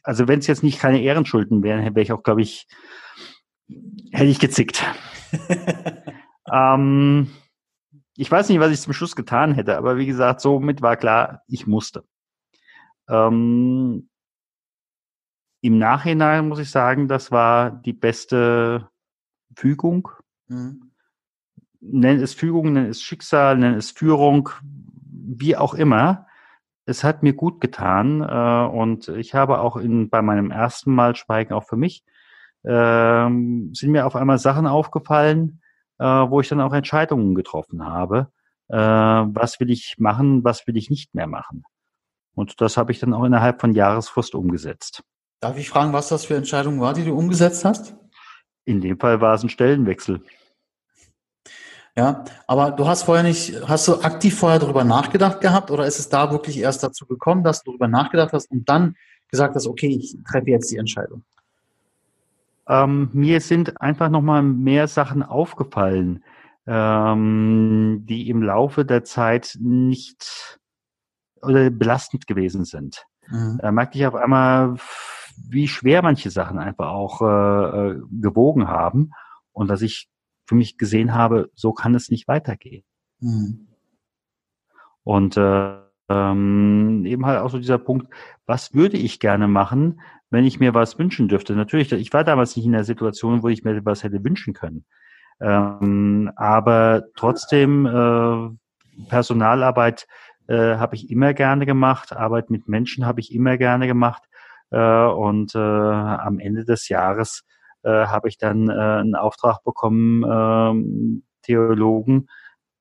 also 0.04 0.30
wenn 0.30 0.40
es 0.40 0.48
jetzt 0.48 0.64
nicht 0.64 0.80
keine 0.80 1.02
Ehrenschulden 1.02 1.62
wären, 1.62 1.84
wäre 1.84 2.00
ich 2.00 2.14
auch, 2.14 2.24
glaube 2.24 2.42
ich, 2.42 2.70
hätte 4.14 4.30
ich 4.30 4.40
gezickt. 4.40 4.82
ähm, 6.54 7.32
ich 8.16 8.32
weiß 8.32 8.48
nicht, 8.48 8.62
was 8.62 8.72
ich 8.72 8.80
zum 8.80 8.94
Schluss 8.94 9.18
getan 9.18 9.56
hätte, 9.56 9.78
aber 9.78 9.98
wie 9.98 10.06
gesagt, 10.06 10.40
somit 10.40 10.82
war 10.82 10.96
klar, 10.96 11.42
ich 11.50 11.68
musste. 11.68 12.06
Ähm, 13.10 14.08
Im 15.60 15.80
Nachhinein 15.80 16.48
muss 16.48 16.60
ich 16.60 16.72
sagen, 16.72 17.10
das 17.10 17.30
war 17.30 17.72
die 17.72 17.92
beste 17.92 18.88
Fügung. 19.54 20.08
Mhm. 20.48 20.92
Nenn 21.80 22.20
es 22.20 22.34
Fügung, 22.34 22.74
nenn 22.74 22.88
es 22.88 23.02
Schicksal, 23.02 23.58
nenn 23.58 23.76
es 23.76 23.92
Führung, 23.92 24.50
wie 25.12 25.56
auch 25.56 25.74
immer. 25.74 26.26
Es 26.86 27.04
hat 27.04 27.22
mir 27.22 27.34
gut 27.34 27.62
getan 27.62 28.22
äh, 28.22 28.76
und 28.76 29.10
ich 29.10 29.36
habe 29.36 29.60
auch 29.60 29.76
in, 29.76 30.10
bei 30.10 30.22
meinem 30.22 30.52
ersten 30.52 30.94
Mal 30.94 31.16
Schweigen 31.16 31.54
auch 31.54 31.66
für 31.66 31.76
mich, 31.76 32.04
äh, 32.64 33.30
sind 33.30 33.92
mir 33.92 34.06
auf 34.06 34.16
einmal 34.16 34.38
Sachen 34.38 34.68
aufgefallen, 34.68 35.62
äh, 36.00 36.06
wo 36.06 36.42
ich 36.42 36.48
dann 36.48 36.62
auch 36.62 36.74
Entscheidungen 36.74 37.36
getroffen 37.36 37.86
habe. 37.86 38.32
Äh, 38.70 38.78
was 38.78 39.60
will 39.60 39.70
ich 39.70 39.96
machen, 39.98 40.44
was 40.44 40.66
will 40.68 40.78
ich 40.78 40.90
nicht 40.90 41.14
mehr 41.14 41.28
machen? 41.28 41.64
Und 42.36 42.62
das 42.62 42.78
habe 42.78 42.92
ich 42.92 43.00
dann 43.00 43.14
auch 43.14 43.24
innerhalb 43.24 43.62
von 43.62 43.74
Jahresfrist 43.74 44.36
umgesetzt. 44.36 45.04
Darf 45.40 45.58
ich 45.58 45.70
fragen, 45.70 45.94
was 45.94 46.10
das 46.10 46.26
für 46.26 46.36
Entscheidungen 46.36 46.80
war, 46.80 46.94
die 46.94 47.04
du 47.04 47.16
umgesetzt 47.16 47.66
hast? 47.66 47.96
In 48.68 48.82
dem 48.82 49.00
Fall 49.00 49.22
war 49.22 49.34
es 49.34 49.44
ein 49.44 49.50
Stellenwechsel. 49.50 50.22
Ja, 51.96 52.26
aber 52.46 52.72
du 52.72 52.86
hast 52.86 53.04
vorher 53.04 53.24
nicht, 53.24 53.54
hast 53.66 53.88
du 53.88 54.02
aktiv 54.02 54.38
vorher 54.38 54.60
darüber 54.60 54.84
nachgedacht 54.84 55.40
gehabt 55.40 55.72
oder 55.72 55.88
ist 55.88 56.00
es 56.00 56.10
da 56.10 56.32
wirklich 56.32 56.60
erst 56.60 56.84
dazu 56.84 57.08
gekommen, 57.08 57.44
dass 57.44 57.64
du 57.64 57.72
darüber 57.72 57.88
nachgedacht 57.88 58.34
hast 58.34 58.52
und 58.52 58.68
dann 58.68 58.96
gesagt 59.30 59.56
hast, 59.56 59.68
okay, 59.68 59.88
ich 59.88 60.18
treffe 60.30 60.50
jetzt 60.50 60.70
die 60.70 60.78
Entscheidung? 60.78 61.24
Ähm, 62.68 63.10
mir 63.14 63.40
sind 63.40 63.80
einfach 63.82 64.10
nochmal 64.10 64.44
mehr 64.44 64.88
Sachen 64.90 65.24
aufgefallen, 65.24 66.26
ähm, 66.68 68.04
die 68.04 68.30
im 68.30 68.44
Laufe 68.44 68.84
der 68.84 69.06
Zeit 69.06 69.58
nicht 69.62 70.60
oder 71.42 71.70
belastend 71.70 72.28
gewesen 72.28 72.66
sind. 72.66 73.06
Mhm. 73.30 73.60
Da 73.62 73.72
merkte 73.72 73.98
ich 73.98 74.06
auf 74.06 74.16
einmal, 74.16 74.76
wie 75.50 75.68
schwer 75.68 76.02
manche 76.02 76.30
Sachen 76.30 76.60
einfach 76.60 76.88
auch 76.88 77.22
äh, 77.22 77.90
äh, 77.90 78.02
gewogen 78.12 78.68
haben 78.68 79.12
und 79.52 79.70
dass 79.70 79.82
ich 79.82 80.10
für 80.46 80.56
mich 80.56 80.78
gesehen 80.78 81.14
habe, 81.14 81.50
so 81.56 81.74
kann 81.74 81.96
es 81.96 82.10
nicht 82.10 82.28
weitergehen. 82.28 82.84
Mhm. 83.20 83.68
Und 85.04 85.38
äh, 85.38 85.78
ähm, 86.10 87.04
eben 87.06 87.26
halt 87.26 87.40
auch 87.40 87.50
so 87.50 87.58
dieser 87.58 87.78
Punkt, 87.78 88.08
was 88.46 88.74
würde 88.74 88.98
ich 88.98 89.20
gerne 89.20 89.48
machen, 89.48 90.00
wenn 90.30 90.46
ich 90.46 90.60
mir 90.60 90.74
was 90.74 90.98
wünschen 90.98 91.28
dürfte. 91.28 91.54
Natürlich, 91.54 91.92
ich 91.92 92.14
war 92.14 92.24
damals 92.24 92.56
nicht 92.56 92.66
in 92.66 92.72
der 92.72 92.84
Situation, 92.84 93.44
wo 93.44 93.50
ich 93.50 93.64
mir 93.64 93.84
was 93.86 94.04
hätte 94.04 94.24
wünschen 94.24 94.54
können. 94.54 94.86
Ähm, 95.40 96.32
aber 96.36 97.04
trotzdem, 97.16 97.86
äh, 97.86 99.06
Personalarbeit 99.10 100.08
äh, 100.48 100.78
habe 100.78 100.96
ich 100.96 101.10
immer 101.10 101.34
gerne 101.34 101.66
gemacht, 101.66 102.14
Arbeit 102.14 102.50
mit 102.50 102.68
Menschen 102.68 103.06
habe 103.06 103.20
ich 103.20 103.34
immer 103.34 103.58
gerne 103.58 103.88
gemacht. 103.88 104.24
Äh, 104.72 105.06
und 105.06 105.56
äh, 105.56 105.60
am 105.60 106.40
Ende 106.40 106.66
des 106.66 106.90
Jahres 106.90 107.44
äh, 107.84 108.08
habe 108.08 108.28
ich 108.28 108.38
dann 108.38 108.70
äh, 108.70 108.74
einen 108.74 109.16
Auftrag 109.16 109.64
bekommen, 109.64 110.24
äh, 110.24 111.22
Theologen 111.44 112.28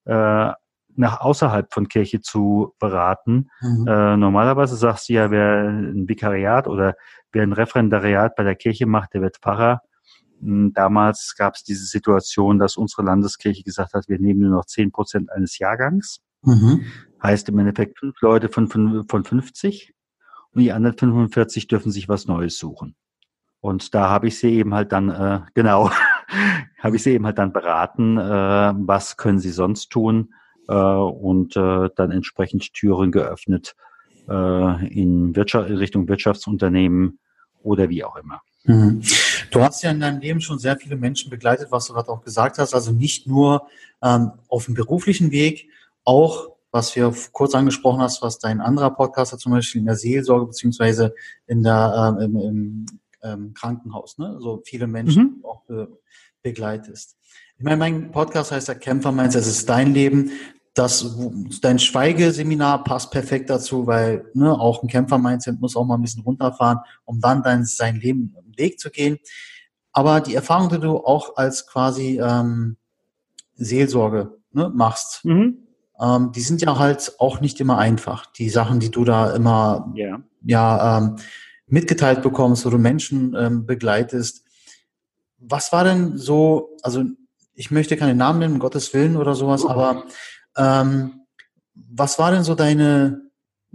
äh, 0.05 0.53
nach 0.99 1.21
außerhalb 1.21 1.73
von 1.73 1.89
Kirche 1.89 2.21
zu 2.21 2.75
beraten. 2.79 3.51
Mhm. 3.61 3.87
Äh, 3.87 4.17
normalerweise 4.17 4.77
sagst 4.77 5.09
du 5.09 5.13
ja, 5.13 5.31
wer 5.31 5.69
ein 5.69 6.09
Vikariat 6.09 6.67
oder 6.67 6.95
wer 7.33 7.43
ein 7.43 7.53
Referendariat 7.53 8.35
bei 8.35 8.43
der 8.43 8.57
Kirche 8.57 8.87
macht, 8.87 9.15
der 9.15 9.23
wird 9.23 9.37
Pfarrer. 9.37 9.83
Hm, 10.41 10.73
damals 10.73 11.35
gab 11.37 11.55
es 11.55 11.65
diese 11.65 11.85
Situation, 11.85 12.59
dass 12.59 12.77
unsere 12.77 13.03
Landeskirche 13.03 13.63
gesagt 13.63 13.95
hat, 13.95 14.09
wir 14.09 14.19
nehmen 14.19 14.41
nur 14.41 14.51
noch 14.51 14.65
zehn 14.65 14.91
Prozent 14.91 15.31
eines 15.31 15.59
Jahrgangs. 15.59 16.21
Mhm. 16.43 16.85
Heißt 17.23 17.49
im 17.49 17.59
Endeffekt 17.59 17.99
fünf 17.99 18.21
Leute 18.21 18.49
von, 18.49 18.69
von 18.69 19.25
50 19.25 19.95
und 20.53 20.63
die 20.63 20.73
anderen 20.73 20.97
45 20.97 21.69
dürfen 21.69 21.93
sich 21.93 22.09
was 22.09 22.27
Neues 22.27 22.59
suchen. 22.59 22.95
Und 23.61 23.95
da 23.95 24.09
habe 24.09 24.29
ich 24.29 24.39
sie 24.39 24.55
eben 24.55 24.75
halt 24.75 24.93
dann, 24.93 25.11
äh, 25.11 25.41
genau, 25.55 25.91
habe 26.79 26.97
ich 26.97 27.03
sie 27.03 27.11
eben 27.11 27.27
halt 27.27 27.39
dann 27.39 27.53
beraten, 27.53 28.19
äh, 28.19 28.23
was 28.77 29.17
können 29.17 29.39
sie 29.39 29.51
sonst 29.51 29.91
tun 29.91 30.35
äh, 30.69 30.75
und 30.75 31.57
äh, 31.57 31.89
dann 31.97 32.11
entsprechend 32.11 32.73
Türen 32.73 33.13
geöffnet 33.13 33.75
äh, 34.29 34.87
in 34.89 35.35
Wirtschaft, 35.37 35.71
Richtung 35.71 36.09
Wirtschaftsunternehmen 36.09 37.19
oder 37.63 37.89
wie 37.89 38.05
auch 38.05 38.17
immer. 38.17 38.41
Mhm. 38.65 39.03
Du 39.51 39.63
hast 39.63 39.83
ja 39.83 39.91
in 39.91 40.01
deinem 40.01 40.21
Leben 40.21 40.41
schon 40.41 40.59
sehr 40.59 40.77
viele 40.77 40.97
Menschen 40.97 41.31
begleitet, 41.31 41.69
was 41.71 41.87
du 41.87 41.95
gerade 41.95 42.09
auch 42.09 42.23
gesagt 42.23 42.59
hast. 42.59 42.75
Also 42.75 42.93
nicht 42.93 43.27
nur 43.27 43.69
ähm, 44.03 44.33
auf 44.49 44.67
dem 44.67 44.75
beruflichen 44.75 45.31
Weg, 45.31 45.69
auch 46.05 46.56
was 46.77 46.95
wir 46.95 47.13
kurz 47.33 47.55
angesprochen 47.55 48.03
hast, 48.03 48.21
was 48.21 48.39
dein 48.39 48.61
anderer 48.61 48.91
Podcaster 48.91 49.39
zum 49.39 49.53
Beispiel 49.53 49.81
in 49.81 49.87
der 49.87 49.97
Seelsorge 49.97 50.47
beziehungsweise 50.47 51.15
in 51.47 51.63
der 51.63 52.17
ähm, 52.21 52.23
im, 52.23 52.37
im 52.37 52.87
ähm, 53.23 53.55
Krankenhaus, 53.55 54.19
ne? 54.19 54.37
So 54.41 54.63
viele 54.63 54.87
Menschen 54.87 55.39
mhm. 55.39 55.45
auch 55.45 55.63
be 55.65 55.89
begleitest. 56.43 57.17
Ich 57.57 57.65
meine, 57.65 57.79
mein 57.79 58.13
Podcast 58.13 58.53
heißt 58.53 58.69
ja 58.69 58.75
Kämpfer 58.75 59.11
meins, 59.11 59.35
es 59.35 59.47
ist 59.47 59.69
dein 59.69 59.95
Leben. 59.95 60.31
Das, 60.75 61.17
dein 61.63 61.79
Schweigeseminar 61.79 62.85
passt 62.85 63.11
perfekt 63.11 63.49
dazu, 63.49 63.87
weil 63.87 64.31
ne, 64.35 64.53
auch 64.53 64.83
ein 64.83 64.89
Kämpfer-Mindset 64.89 65.59
muss 65.59 65.75
auch 65.75 65.87
mal 65.87 65.95
ein 65.95 66.03
bisschen 66.03 66.23
runterfahren, 66.23 66.81
um 67.07 67.21
dann 67.21 67.43
dein, 67.43 67.65
sein 67.65 67.97
Leben 67.97 68.37
im 68.45 68.59
Weg 68.59 68.79
zu 68.79 68.91
gehen. 68.91 69.19
Aber 69.93 70.21
die 70.21 70.35
Erfahrung, 70.35 70.69
die 70.69 70.79
du 70.79 70.99
auch 70.99 71.37
als 71.37 71.67
quasi 71.67 72.21
ähm, 72.23 72.77
Seelsorge 73.55 74.39
ne, 74.53 74.69
machst, 74.69 75.25
mhm. 75.25 75.66
Ähm, 76.01 76.33
die 76.33 76.41
sind 76.41 76.63
ja 76.63 76.79
halt 76.79 77.15
auch 77.19 77.41
nicht 77.41 77.61
immer 77.61 77.79
einfach. 77.79 78.27
Die 78.27 78.51
Sachen, 78.51 78.81
die 78.81 78.91
du 78.91 79.05
da 79.05 79.35
immer 79.35 79.93
yeah. 79.97 80.23
ja 80.45 80.99
ähm, 80.99 81.17
mitgeteilt 81.67 82.23
bekommst, 82.23 82.65
wo 82.67 82.71
du 82.71 82.79
Menschen 82.79 83.35
ähm, 83.37 83.67
begleitest. 83.67 84.45
Was 85.39 85.73
war 85.73 85.85
denn 85.85 86.17
so, 86.17 86.77
also 86.83 87.05
ich 87.55 87.71
möchte 87.71 87.97
keine 87.97 88.15
Namen 88.15 88.39
nennen, 88.39 88.55
um 88.55 88.61
Gottes 88.61 88.93
Willen 88.95 89.17
oder 89.17 89.35
sowas, 89.35 89.65
aber 89.65 90.05
ähm, 90.57 91.23
was 91.75 92.19
war 92.19 92.31
denn 92.31 92.45
so 92.45 92.55
deine 92.55 93.23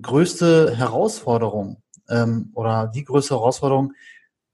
größte 0.01 0.75
Herausforderung 0.75 1.81
ähm, 2.09 2.51
oder 2.53 2.87
die 2.87 3.03
größte 3.03 3.35
Herausforderung, 3.35 3.93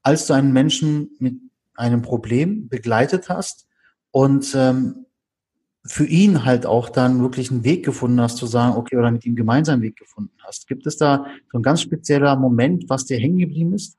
als 0.02 0.26
du 0.26 0.34
einen 0.34 0.52
Menschen 0.52 1.10
mit 1.18 1.36
einem 1.74 2.02
Problem 2.02 2.68
begleitet 2.68 3.28
hast 3.28 3.66
und 4.10 4.54
ähm, 4.54 5.06
für 5.88 6.04
ihn 6.04 6.44
halt 6.44 6.66
auch 6.66 6.90
dann 6.90 7.22
wirklich 7.22 7.50
einen 7.50 7.64
Weg 7.64 7.84
gefunden 7.84 8.20
hast, 8.20 8.36
zu 8.36 8.46
sagen, 8.46 8.76
okay, 8.76 8.96
oder 8.96 9.10
mit 9.10 9.24
ihm 9.24 9.34
gemeinsam 9.34 9.74
einen 9.74 9.82
Weg 9.82 9.96
gefunden 9.96 10.36
hast. 10.44 10.68
Gibt 10.68 10.86
es 10.86 10.98
da 10.98 11.26
so 11.50 11.58
ein 11.58 11.62
ganz 11.62 11.80
spezieller 11.80 12.36
Moment, 12.36 12.88
was 12.88 13.06
dir 13.06 13.18
hängen 13.18 13.38
geblieben 13.38 13.72
ist? 13.72 13.96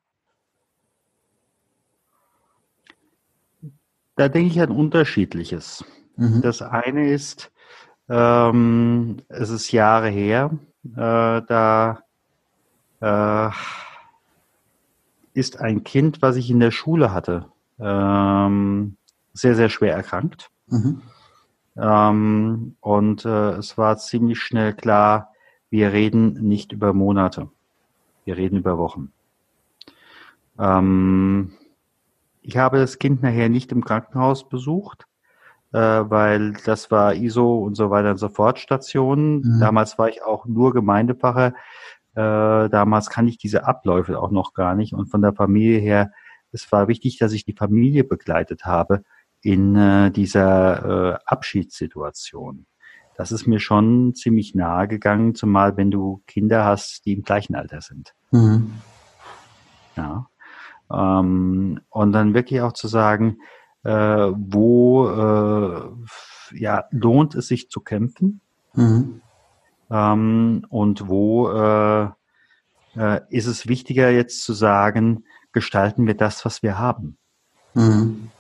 Da 4.16 4.30
denke 4.30 4.52
ich 4.52 4.62
an 4.62 4.72
unterschiedliches. 4.72 5.84
Mhm. 6.16 6.42
Das 6.42 6.62
eine 6.62 7.10
ist, 7.12 7.52
ähm, 8.08 9.18
es 9.28 9.50
ist 9.50 9.72
Jahre 9.72 10.10
her, 10.10 10.52
äh, 10.92 11.42
da 11.48 12.04
äh, 13.02 13.50
ist 15.34 15.60
ein 15.60 15.84
Kind, 15.84 16.22
was 16.22 16.36
ich 16.36 16.52
in 16.52 16.60
der 16.60 16.72
Schule 16.72 17.14
hatte, 17.14 17.46
ähm, 17.80 18.98
sehr, 19.34 19.56
sehr 19.56 19.70
schwer 19.70 19.96
erkrankt. 19.96 20.52
Mhm. 20.68 21.02
Ähm, 21.82 22.76
und 22.82 23.26
äh, 23.26 23.52
es 23.52 23.78
war 23.78 23.98
ziemlich 23.98 24.40
schnell 24.40 24.74
klar, 24.74 25.34
wir 25.70 25.94
reden 25.94 26.34
nicht 26.34 26.72
über 26.72 26.94
Monate, 26.94 27.50
wir 28.26 28.38
reden 28.38 28.58
über 28.58 28.78
Wochen. 28.78 29.12
Ähm, 30.60 31.54
ich 32.42 32.58
habe 32.58 32.80
das 32.80 33.00
Kind 33.00 33.22
nachher 33.22 33.50
nicht 33.50 33.72
im 33.72 33.84
Krankenhaus 33.84 34.50
besucht, 34.50 35.06
äh, 35.72 35.78
weil 35.80 36.54
das 36.66 36.92
war 36.92 37.14
ISO 37.14 37.60
und 37.60 37.76
so 37.76 37.90
weiter 37.90 38.12
und 38.12 38.18
so 38.18 38.30
fort 38.30 38.60
Station. 38.60 39.42
Mhm. 39.42 39.60
Damals 39.60 39.98
war 39.98 40.10
ich 40.10 40.24
auch 40.24 40.46
nur 40.46 40.74
Gemeindepfarrer. 40.74 41.54
Äh, 42.16 42.70
damals 42.70 43.10
kann 43.10 43.28
ich 43.28 43.38
diese 43.38 43.66
Abläufe 43.66 44.20
auch 44.20 44.32
noch 44.32 44.54
gar 44.54 44.76
nicht. 44.76 44.94
Und 44.94 45.08
von 45.08 45.22
der 45.22 45.34
Familie 45.34 45.80
her, 45.80 46.12
es 46.52 46.70
war 46.72 46.88
wichtig, 46.88 47.20
dass 47.20 47.32
ich 47.32 47.46
die 47.46 47.54
Familie 47.54 48.04
begleitet 48.04 48.66
habe 48.66 49.04
in 49.42 49.76
äh, 49.76 50.12
dieser 50.12 51.14
äh, 51.14 51.20
Abschiedssituation. 51.26 52.66
Das 53.16 53.32
ist 53.32 53.48
mir 53.48 53.60
schon 53.60 54.16
ziemlich 54.16 54.56
nahe 54.56 54.88
gegangen, 54.88 55.36
zumal 55.36 55.76
wenn 55.76 55.92
du 55.92 56.24
Kinder 56.26 56.64
hast, 56.64 57.06
die 57.06 57.14
im 57.14 57.24
gleichen 57.24 57.56
Alter 57.56 57.82
sind. 57.82 58.14
Mhm. 58.32 58.76
Ja. 59.98 60.30
Ähm, 60.92 61.82
und 61.90 62.12
dann 62.14 62.34
wirklich 62.34 62.62
auch 62.62 62.74
zu 62.74 62.88
sagen, 62.88 63.40
äh, 63.84 63.92
wo 63.92 65.10
äh, 65.10 66.58
ja, 66.58 66.86
lohnt 66.92 67.36
es 67.36 67.48
sich 67.48 67.70
zu 67.70 67.82
kämpfen? 67.82 68.42
Mhm. 68.74 69.22
Ähm, 69.90 70.66
und 70.70 71.08
wo 71.08 71.50
äh, 71.50 72.10
äh, 72.96 73.22
ist 73.30 73.48
es 73.48 73.68
wichtiger 73.68 74.10
jetzt 74.12 74.44
zu 74.44 74.54
sagen, 74.54 75.26
gestalten 75.52 76.08
wir 76.08 76.16
das, 76.16 76.46
was 76.46 76.64
wir 76.64 76.78
haben? 76.78 77.18
Mhm. 77.74 78.32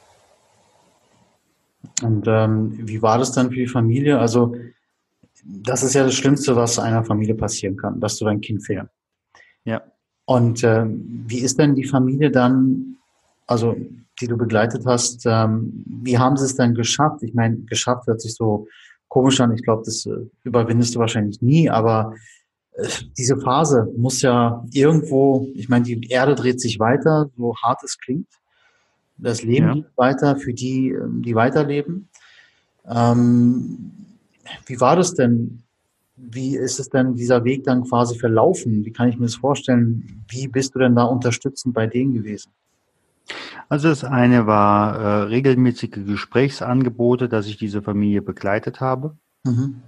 Und 2.01 2.25
ähm, 2.27 2.87
wie 2.87 3.01
war 3.01 3.17
das 3.17 3.31
dann 3.31 3.49
für 3.49 3.55
die 3.55 3.67
Familie? 3.67 4.19
Also 4.19 4.55
das 5.43 5.83
ist 5.83 5.95
ja 5.95 6.03
das 6.03 6.13
Schlimmste, 6.13 6.55
was 6.55 6.79
einer 6.79 7.03
Familie 7.03 7.35
passieren 7.35 7.77
kann, 7.77 7.99
dass 7.99 8.17
du 8.17 8.25
dein 8.25 8.41
Kind 8.41 8.65
fährst. 8.65 8.91
Ja. 9.65 9.81
Und 10.25 10.63
äh, 10.63 10.85
wie 10.87 11.39
ist 11.39 11.57
denn 11.57 11.75
die 11.75 11.85
Familie 11.85 12.29
dann, 12.31 12.97
also 13.47 13.75
die 14.21 14.27
du 14.27 14.37
begleitet 14.37 14.85
hast, 14.85 15.25
ähm, 15.25 15.83
wie 15.85 16.17
haben 16.17 16.37
sie 16.37 16.45
es 16.45 16.55
dann 16.55 16.75
geschafft? 16.75 17.23
Ich 17.23 17.33
meine, 17.33 17.57
geschafft 17.59 18.07
hört 18.07 18.21
sich 18.21 18.35
so 18.35 18.67
komisch 19.07 19.39
an. 19.39 19.53
Ich 19.53 19.63
glaube, 19.63 19.83
das 19.85 20.05
äh, 20.05 20.29
überwindest 20.43 20.95
du 20.95 20.99
wahrscheinlich 20.99 21.41
nie, 21.41 21.69
aber 21.69 22.13
äh, 22.73 22.87
diese 23.17 23.37
Phase 23.37 23.91
muss 23.97 24.21
ja 24.21 24.63
irgendwo, 24.71 25.47
ich 25.55 25.69
meine, 25.69 25.85
die 25.85 26.09
Erde 26.09 26.35
dreht 26.35 26.61
sich 26.61 26.79
weiter, 26.79 27.29
so 27.35 27.55
hart 27.57 27.83
es 27.83 27.97
klingt. 27.97 28.27
Das 29.21 29.43
Leben 29.43 29.67
ja. 29.67 29.73
geht 29.73 29.97
weiter 29.97 30.35
für 30.37 30.53
die, 30.53 30.89
ähm, 30.89 31.21
die 31.21 31.35
weiterleben. 31.35 32.09
Ähm, 32.87 33.91
wie 34.65 34.79
war 34.79 34.95
das 34.95 35.13
denn? 35.13 35.63
Wie 36.15 36.57
ist 36.57 36.79
es 36.79 36.89
denn 36.89 37.15
dieser 37.15 37.45
Weg 37.45 37.63
dann 37.63 37.83
quasi 37.83 38.17
verlaufen? 38.17 38.83
Wie 38.83 38.91
kann 38.91 39.07
ich 39.07 39.17
mir 39.17 39.25
das 39.25 39.35
vorstellen? 39.35 40.25
Wie 40.27 40.47
bist 40.47 40.75
du 40.75 40.79
denn 40.79 40.95
da 40.95 41.03
unterstützend 41.03 41.73
bei 41.73 41.87
denen 41.87 42.13
gewesen? 42.13 42.51
Also 43.69 43.89
das 43.89 44.03
eine 44.03 44.47
war 44.47 44.95
äh, 44.95 45.23
regelmäßige 45.23 45.91
Gesprächsangebote, 45.91 47.29
dass 47.29 47.47
ich 47.47 47.57
diese 47.57 47.81
Familie 47.81 48.21
begleitet 48.21 48.81
habe. 48.81 49.15
Mhm. 49.43 49.83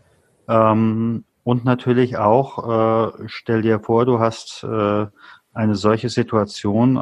Ähm, 0.48 1.26
und 1.44 1.66
natürlich 1.66 2.18
auch, 2.18 3.10
äh, 3.20 3.24
stell 3.26 3.64
dir 3.64 3.80
vor, 3.80 4.06
du 4.06 4.20
hast 4.20 4.64
äh, 4.64 5.08
eine 5.54 5.76
solche 5.76 6.10
Situation 6.10 6.98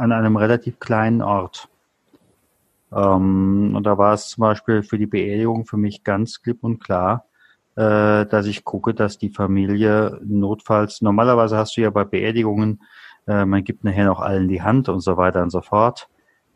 an 0.00 0.12
einem 0.12 0.36
relativ 0.36 0.80
kleinen 0.80 1.20
Ort. 1.20 1.68
Ähm, 2.90 3.74
und 3.76 3.84
da 3.84 3.98
war 3.98 4.14
es 4.14 4.28
zum 4.28 4.42
Beispiel 4.42 4.82
für 4.82 4.98
die 4.98 5.06
Beerdigung 5.06 5.66
für 5.66 5.76
mich 5.76 6.02
ganz 6.04 6.42
klipp 6.42 6.64
und 6.64 6.82
klar, 6.82 7.26
äh, 7.76 8.24
dass 8.26 8.46
ich 8.46 8.64
gucke, 8.64 8.94
dass 8.94 9.18
die 9.18 9.28
Familie 9.28 10.18
notfalls, 10.24 11.02
normalerweise 11.02 11.58
hast 11.58 11.76
du 11.76 11.82
ja 11.82 11.90
bei 11.90 12.04
Beerdigungen, 12.04 12.80
äh, 13.26 13.44
man 13.44 13.62
gibt 13.62 13.84
nachher 13.84 14.06
noch 14.06 14.20
allen 14.20 14.48
die 14.48 14.62
Hand 14.62 14.88
und 14.88 15.00
so 15.00 15.18
weiter 15.18 15.42
und 15.42 15.50
so 15.50 15.60
fort. 15.60 16.08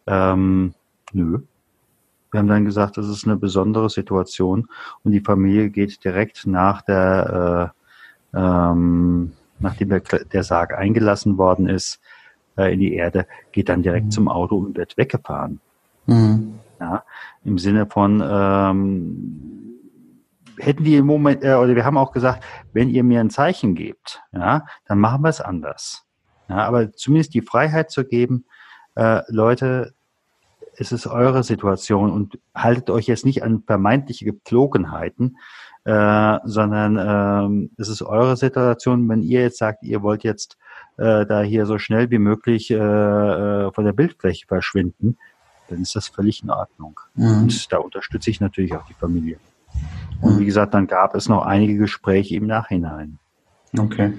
Ähm, 0.06 0.74
nö. 1.12 1.40
Wir 2.30 2.40
haben 2.40 2.48
dann 2.48 2.64
gesagt, 2.64 2.96
das 2.96 3.08
ist 3.08 3.26
eine 3.26 3.36
besondere 3.36 3.90
Situation 3.90 4.68
und 5.04 5.12
die 5.12 5.20
Familie 5.20 5.70
geht 5.70 6.02
direkt 6.02 6.46
nach 6.46 6.82
der, 6.82 7.72
äh, 8.34 8.38
ähm, 8.38 9.32
nachdem 9.60 9.90
der, 9.90 10.00
der 10.00 10.42
Sarg 10.42 10.74
eingelassen 10.74 11.38
worden 11.38 11.68
ist, 11.68 12.00
äh, 12.56 12.72
in 12.72 12.80
die 12.80 12.94
Erde, 12.94 13.26
geht 13.52 13.68
dann 13.68 13.82
direkt 13.82 14.06
mhm. 14.06 14.10
zum 14.10 14.28
Auto 14.28 14.56
und 14.56 14.76
wird 14.76 14.96
weggefahren. 14.96 15.60
Mhm. 16.06 16.58
Ja, 16.80 17.04
Im 17.44 17.58
Sinne 17.58 17.86
von, 17.86 18.22
ähm, 18.24 19.64
hätten 20.58 20.84
die 20.84 20.96
im 20.96 21.06
Moment, 21.06 21.42
äh, 21.44 21.54
oder 21.54 21.74
wir 21.74 21.84
haben 21.84 21.96
auch 21.96 22.12
gesagt, 22.12 22.44
wenn 22.72 22.90
ihr 22.90 23.04
mir 23.04 23.20
ein 23.20 23.30
Zeichen 23.30 23.74
gebt, 23.74 24.22
ja, 24.32 24.64
dann 24.86 24.98
machen 24.98 25.22
wir 25.22 25.28
es 25.28 25.40
anders. 25.40 26.04
Ja, 26.48 26.58
aber 26.66 26.92
zumindest 26.92 27.34
die 27.34 27.42
Freiheit 27.42 27.90
zu 27.90 28.04
geben, 28.04 28.44
äh, 28.96 29.22
Leute, 29.28 29.94
es 30.76 30.92
ist 30.92 31.06
eure 31.06 31.42
Situation 31.42 32.10
und 32.10 32.38
haltet 32.54 32.90
euch 32.90 33.06
jetzt 33.06 33.24
nicht 33.24 33.42
an 33.42 33.62
vermeintliche 33.66 34.24
Gepflogenheiten, 34.24 35.38
äh, 35.84 36.38
sondern 36.44 36.98
ähm, 36.98 37.70
es 37.76 37.88
ist 37.88 38.02
eure 38.02 38.36
Situation. 38.36 39.08
Wenn 39.08 39.22
ihr 39.22 39.42
jetzt 39.42 39.58
sagt, 39.58 39.82
ihr 39.84 40.02
wollt 40.02 40.24
jetzt 40.24 40.56
äh, 40.96 41.26
da 41.26 41.42
hier 41.42 41.66
so 41.66 41.78
schnell 41.78 42.10
wie 42.10 42.18
möglich 42.18 42.70
äh, 42.70 42.76
äh 42.76 43.72
von 43.72 43.84
der 43.84 43.92
Bildfläche 43.92 44.46
verschwinden, 44.46 45.16
dann 45.68 45.80
ist 45.80 45.96
das 45.96 46.08
völlig 46.08 46.42
in 46.42 46.50
Ordnung. 46.50 47.00
Mhm. 47.14 47.42
Und 47.42 47.72
da 47.72 47.78
unterstütze 47.78 48.30
ich 48.30 48.40
natürlich 48.40 48.74
auch 48.74 48.84
die 48.86 48.94
Familie. 48.94 49.38
Und 50.20 50.36
mhm. 50.36 50.40
wie 50.40 50.44
gesagt, 50.44 50.74
dann 50.74 50.86
gab 50.86 51.14
es 51.14 51.28
noch 51.28 51.44
einige 51.44 51.76
Gespräche 51.76 52.36
im 52.36 52.46
Nachhinein. 52.46 53.18
Okay. 53.76 54.12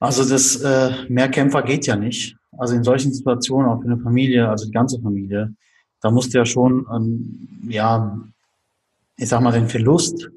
Also 0.00 0.28
das 0.28 0.56
äh, 0.56 0.90
Mehrkämpfer 1.08 1.62
geht 1.62 1.86
ja 1.86 1.96
nicht. 1.96 2.36
Also 2.58 2.74
in 2.74 2.84
solchen 2.84 3.12
Situationen, 3.12 3.68
auch 3.68 3.80
für 3.80 3.86
eine 3.86 3.98
Familie, 3.98 4.48
also 4.48 4.66
die 4.66 4.72
ganze 4.72 5.00
Familie, 5.00 5.54
da 6.00 6.10
musst 6.10 6.34
du 6.34 6.38
ja 6.38 6.46
schon, 6.46 6.86
ähm, 6.94 7.48
ja, 7.68 8.18
ich 9.16 9.28
sag 9.28 9.40
mal, 9.40 9.52
den 9.52 9.68
Verlust 9.68 10.30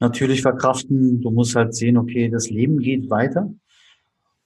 natürlich 0.00 0.42
verkraften. 0.42 1.20
Du 1.22 1.30
musst 1.30 1.56
halt 1.56 1.74
sehen, 1.74 1.96
okay, 1.96 2.28
das 2.28 2.50
Leben 2.50 2.78
geht 2.78 3.10
weiter. 3.10 3.50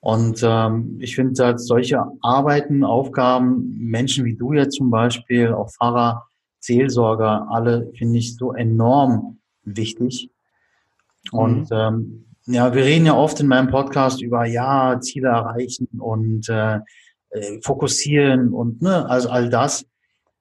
Und 0.03 0.41
ähm, 0.43 0.99
ich 0.99 1.15
finde 1.15 1.45
halt 1.45 1.61
solche 1.61 2.03
Arbeiten, 2.23 2.83
Aufgaben, 2.83 3.77
Menschen 3.79 4.25
wie 4.25 4.35
du 4.35 4.53
jetzt 4.53 4.75
zum 4.75 4.91
Beispiel, 4.91 5.53
auch 5.53 5.71
Pfarrer, 5.71 6.27
Seelsorger, 6.59 7.47
alle 7.49 7.88
finde 7.97 8.19
ich 8.19 8.37
so 8.37 8.53
enorm 8.53 9.38
wichtig. 9.62 10.29
Mhm. 11.31 11.38
Und 11.38 11.69
ähm, 11.71 12.25
ja, 12.47 12.75
wir 12.75 12.83
reden 12.83 13.07
ja 13.07 13.15
oft 13.15 13.38
in 13.38 13.47
meinem 13.47 13.69
Podcast 13.69 14.21
über 14.21 14.45
ja 14.45 14.99
Ziele 15.01 15.29
erreichen 15.29 15.87
und 16.01 16.49
äh, 16.49 16.81
äh, 17.31 17.61
fokussieren 17.62 18.53
und 18.53 18.83
ne, 18.83 19.09
also 19.09 19.29
all 19.29 19.51
das. 19.51 19.87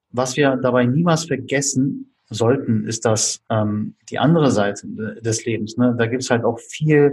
Was 0.10 0.38
wir 0.38 0.58
dabei 0.58 0.86
niemals 0.88 1.26
vergessen 1.26 2.16
sollten, 2.32 2.88
ist 2.88 3.06
das 3.06 3.44
ähm, 3.52 3.94
die 4.10 4.18
andere 4.18 4.50
Seite 4.50 4.88
des 5.22 5.46
Lebens. 5.46 5.78
Ne? 5.78 5.96
Da 6.00 6.08
gibt's 6.08 6.32
halt 6.32 6.46
auch 6.46 6.60
viel 6.60 7.12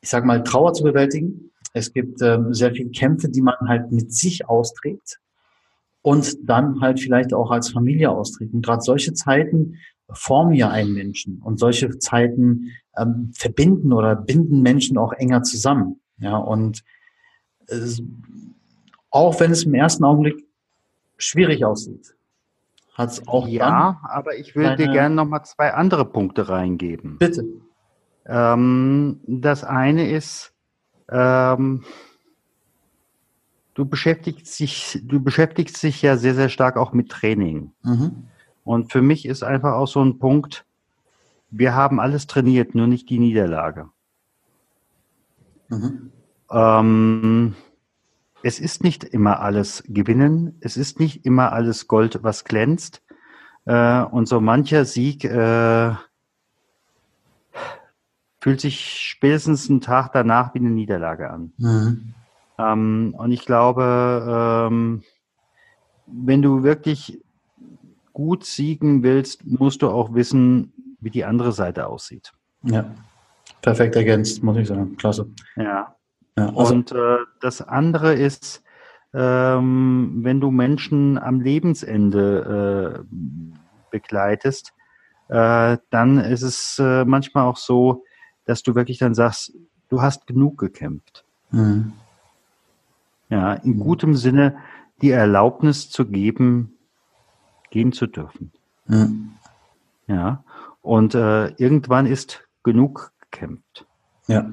ich 0.00 0.08
sag 0.08 0.24
mal, 0.24 0.42
Trauer 0.42 0.72
zu 0.72 0.84
bewältigen. 0.84 1.50
Es 1.72 1.92
gibt 1.92 2.22
ähm, 2.22 2.54
sehr 2.54 2.72
viele 2.72 2.90
Kämpfe, 2.90 3.28
die 3.28 3.42
man 3.42 3.56
halt 3.66 3.92
mit 3.92 4.12
sich 4.12 4.48
austrägt 4.48 5.18
und 6.02 6.48
dann 6.48 6.80
halt 6.80 7.00
vielleicht 7.00 7.34
auch 7.34 7.50
als 7.50 7.70
Familie 7.70 8.10
austrägt. 8.10 8.54
Und 8.54 8.64
gerade 8.64 8.82
solche 8.82 9.12
Zeiten 9.12 9.76
formen 10.10 10.54
ja 10.54 10.70
einen 10.70 10.94
Menschen 10.94 11.42
und 11.42 11.58
solche 11.58 11.98
Zeiten 11.98 12.70
ähm, 12.96 13.30
verbinden 13.34 13.92
oder 13.92 14.16
binden 14.16 14.62
Menschen 14.62 14.96
auch 14.96 15.12
enger 15.12 15.42
zusammen. 15.42 16.00
Ja, 16.18 16.36
und 16.36 16.82
es, 17.66 18.02
auch 19.10 19.38
wenn 19.40 19.50
es 19.50 19.64
im 19.64 19.74
ersten 19.74 20.04
Augenblick 20.04 20.46
schwierig 21.18 21.64
aussieht, 21.64 22.14
hat 22.94 23.10
es 23.10 23.28
auch 23.28 23.46
ja, 23.46 24.00
aber 24.02 24.36
ich 24.36 24.56
will 24.56 24.74
dir 24.76 24.88
gerne 24.88 25.14
noch 25.14 25.26
mal 25.26 25.44
zwei 25.44 25.72
andere 25.72 26.04
Punkte 26.04 26.48
reingeben. 26.48 27.18
Bitte. 27.18 27.44
Ähm, 28.28 29.20
das 29.26 29.64
eine 29.64 30.10
ist, 30.10 30.52
ähm, 31.10 31.84
du 33.74 33.86
beschäftigst 33.86 34.58
dich, 34.60 35.00
du 35.02 35.20
beschäftigst 35.20 35.82
dich 35.82 36.02
ja 36.02 36.16
sehr, 36.16 36.34
sehr 36.34 36.50
stark 36.50 36.76
auch 36.76 36.92
mit 36.92 37.08
Training. 37.08 37.72
Mhm. 37.82 38.28
Und 38.64 38.92
für 38.92 39.00
mich 39.00 39.24
ist 39.24 39.42
einfach 39.42 39.72
auch 39.72 39.88
so 39.88 40.04
ein 40.04 40.18
Punkt, 40.18 40.66
wir 41.50 41.74
haben 41.74 42.00
alles 42.00 42.26
trainiert, 42.26 42.74
nur 42.74 42.86
nicht 42.86 43.08
die 43.08 43.18
Niederlage. 43.18 43.88
Mhm. 45.68 46.12
Ähm, 46.50 47.54
es 48.42 48.60
ist 48.60 48.84
nicht 48.84 49.04
immer 49.04 49.40
alles 49.40 49.82
Gewinnen, 49.86 50.56
es 50.60 50.76
ist 50.76 51.00
nicht 51.00 51.24
immer 51.24 51.52
alles 51.52 51.88
Gold, 51.88 52.22
was 52.22 52.44
glänzt. 52.44 53.02
Äh, 53.64 54.02
und 54.02 54.28
so 54.28 54.40
mancher 54.40 54.84
Sieg 54.84 55.24
äh, 55.24 55.94
fühlt 58.40 58.60
sich 58.60 58.80
spätestens 58.80 59.68
einen 59.68 59.80
Tag 59.80 60.12
danach 60.12 60.54
wie 60.54 60.58
eine 60.58 60.70
Niederlage 60.70 61.30
an. 61.30 61.52
Mhm. 61.58 62.14
Ähm, 62.58 63.14
und 63.16 63.32
ich 63.32 63.44
glaube, 63.44 64.68
ähm, 64.70 65.02
wenn 66.06 66.42
du 66.42 66.62
wirklich 66.62 67.20
gut 68.12 68.44
siegen 68.44 69.02
willst, 69.02 69.46
musst 69.46 69.82
du 69.82 69.90
auch 69.90 70.14
wissen, 70.14 70.72
wie 71.00 71.10
die 71.10 71.24
andere 71.24 71.52
Seite 71.52 71.86
aussieht. 71.86 72.32
Ja, 72.62 72.90
perfekt 73.62 73.94
ergänzt, 73.94 74.42
muss 74.42 74.56
ich 74.56 74.66
sagen. 74.68 74.96
Klasse. 74.96 75.28
Ja. 75.56 75.94
ja 76.36 76.48
also 76.56 76.74
und 76.74 76.92
äh, 76.92 77.18
das 77.40 77.62
andere 77.62 78.14
ist, 78.14 78.64
ähm, 79.14 80.18
wenn 80.22 80.40
du 80.40 80.50
Menschen 80.50 81.18
am 81.18 81.40
Lebensende 81.40 83.04
äh, 83.08 83.16
begleitest, 83.90 84.72
äh, 85.28 85.78
dann 85.90 86.18
ist 86.18 86.42
es 86.42 86.78
äh, 86.78 87.04
manchmal 87.04 87.44
auch 87.44 87.56
so, 87.56 88.04
dass 88.48 88.62
du 88.62 88.74
wirklich 88.74 88.96
dann 88.98 89.14
sagst, 89.14 89.52
du 89.90 90.00
hast 90.00 90.26
genug 90.26 90.56
gekämpft. 90.56 91.24
Mhm. 91.50 91.92
Ja, 93.28 93.52
in 93.52 93.78
gutem 93.78 94.14
Sinne 94.14 94.56
die 95.02 95.10
Erlaubnis 95.10 95.90
zu 95.90 96.06
geben, 96.06 96.72
gehen 97.70 97.92
zu 97.92 98.06
dürfen. 98.06 98.52
Mhm. 98.86 99.32
Ja, 100.06 100.42
und 100.80 101.14
äh, 101.14 101.48
irgendwann 101.56 102.06
ist 102.06 102.42
genug 102.62 103.12
gekämpft. 103.20 103.84
Ja. 104.28 104.50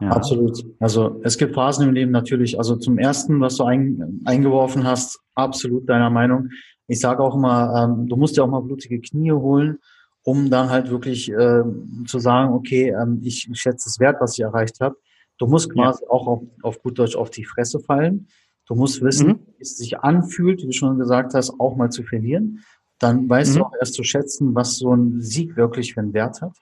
ja. 0.00 0.10
Absolut. 0.10 0.62
Also 0.78 1.18
es 1.24 1.38
gibt 1.38 1.54
Phasen 1.54 1.88
im 1.88 1.94
Leben 1.94 2.10
natürlich, 2.10 2.58
also 2.58 2.76
zum 2.76 2.98
ersten, 2.98 3.40
was 3.40 3.56
du 3.56 3.64
ein, 3.64 4.20
eingeworfen 4.26 4.84
hast, 4.84 5.18
absolut 5.34 5.88
deiner 5.88 6.10
Meinung. 6.10 6.50
Ich 6.88 7.00
sage 7.00 7.22
auch 7.22 7.34
immer, 7.34 7.84
ähm, 7.84 8.06
du 8.06 8.16
musst 8.16 8.36
ja 8.36 8.44
auch 8.44 8.48
mal 8.48 8.60
blutige 8.60 9.00
Knie 9.00 9.32
holen, 9.32 9.78
um 10.28 10.50
dann 10.50 10.68
halt 10.68 10.90
wirklich 10.90 11.32
äh, 11.32 11.62
zu 12.06 12.18
sagen, 12.18 12.52
okay, 12.52 12.90
ähm, 12.90 13.22
ich, 13.24 13.48
schätze 13.54 13.88
es 13.88 13.98
wert, 13.98 14.20
was 14.20 14.36
ich 14.36 14.44
erreicht 14.44 14.78
habe. 14.78 14.94
Du 15.38 15.46
musst 15.46 15.72
quasi 15.72 16.04
ja. 16.04 16.10
auch 16.10 16.26
auf, 16.26 16.42
auf 16.62 16.82
gut 16.82 16.98
Deutsch 16.98 17.16
auf 17.16 17.30
die 17.30 17.46
Fresse 17.46 17.80
fallen. 17.80 18.28
Du 18.66 18.74
musst 18.74 19.00
wissen, 19.00 19.28
mhm. 19.28 19.38
wie 19.56 19.62
es 19.62 19.78
sich 19.78 19.98
anfühlt, 20.00 20.60
wie 20.60 20.66
du 20.66 20.72
schon 20.72 20.98
gesagt 20.98 21.32
hast, 21.32 21.58
auch 21.58 21.76
mal 21.76 21.88
zu 21.88 22.02
verlieren. 22.02 22.62
Dann 22.98 23.26
weißt 23.26 23.54
mhm. 23.54 23.58
du 23.58 23.64
auch 23.64 23.72
erst 23.80 23.94
zu 23.94 24.04
schätzen, 24.04 24.54
was 24.54 24.76
so 24.76 24.94
ein 24.94 25.22
Sieg 25.22 25.56
wirklich 25.56 25.94
für 25.94 26.00
einen 26.00 26.12
Wert 26.12 26.42
hat. 26.42 26.52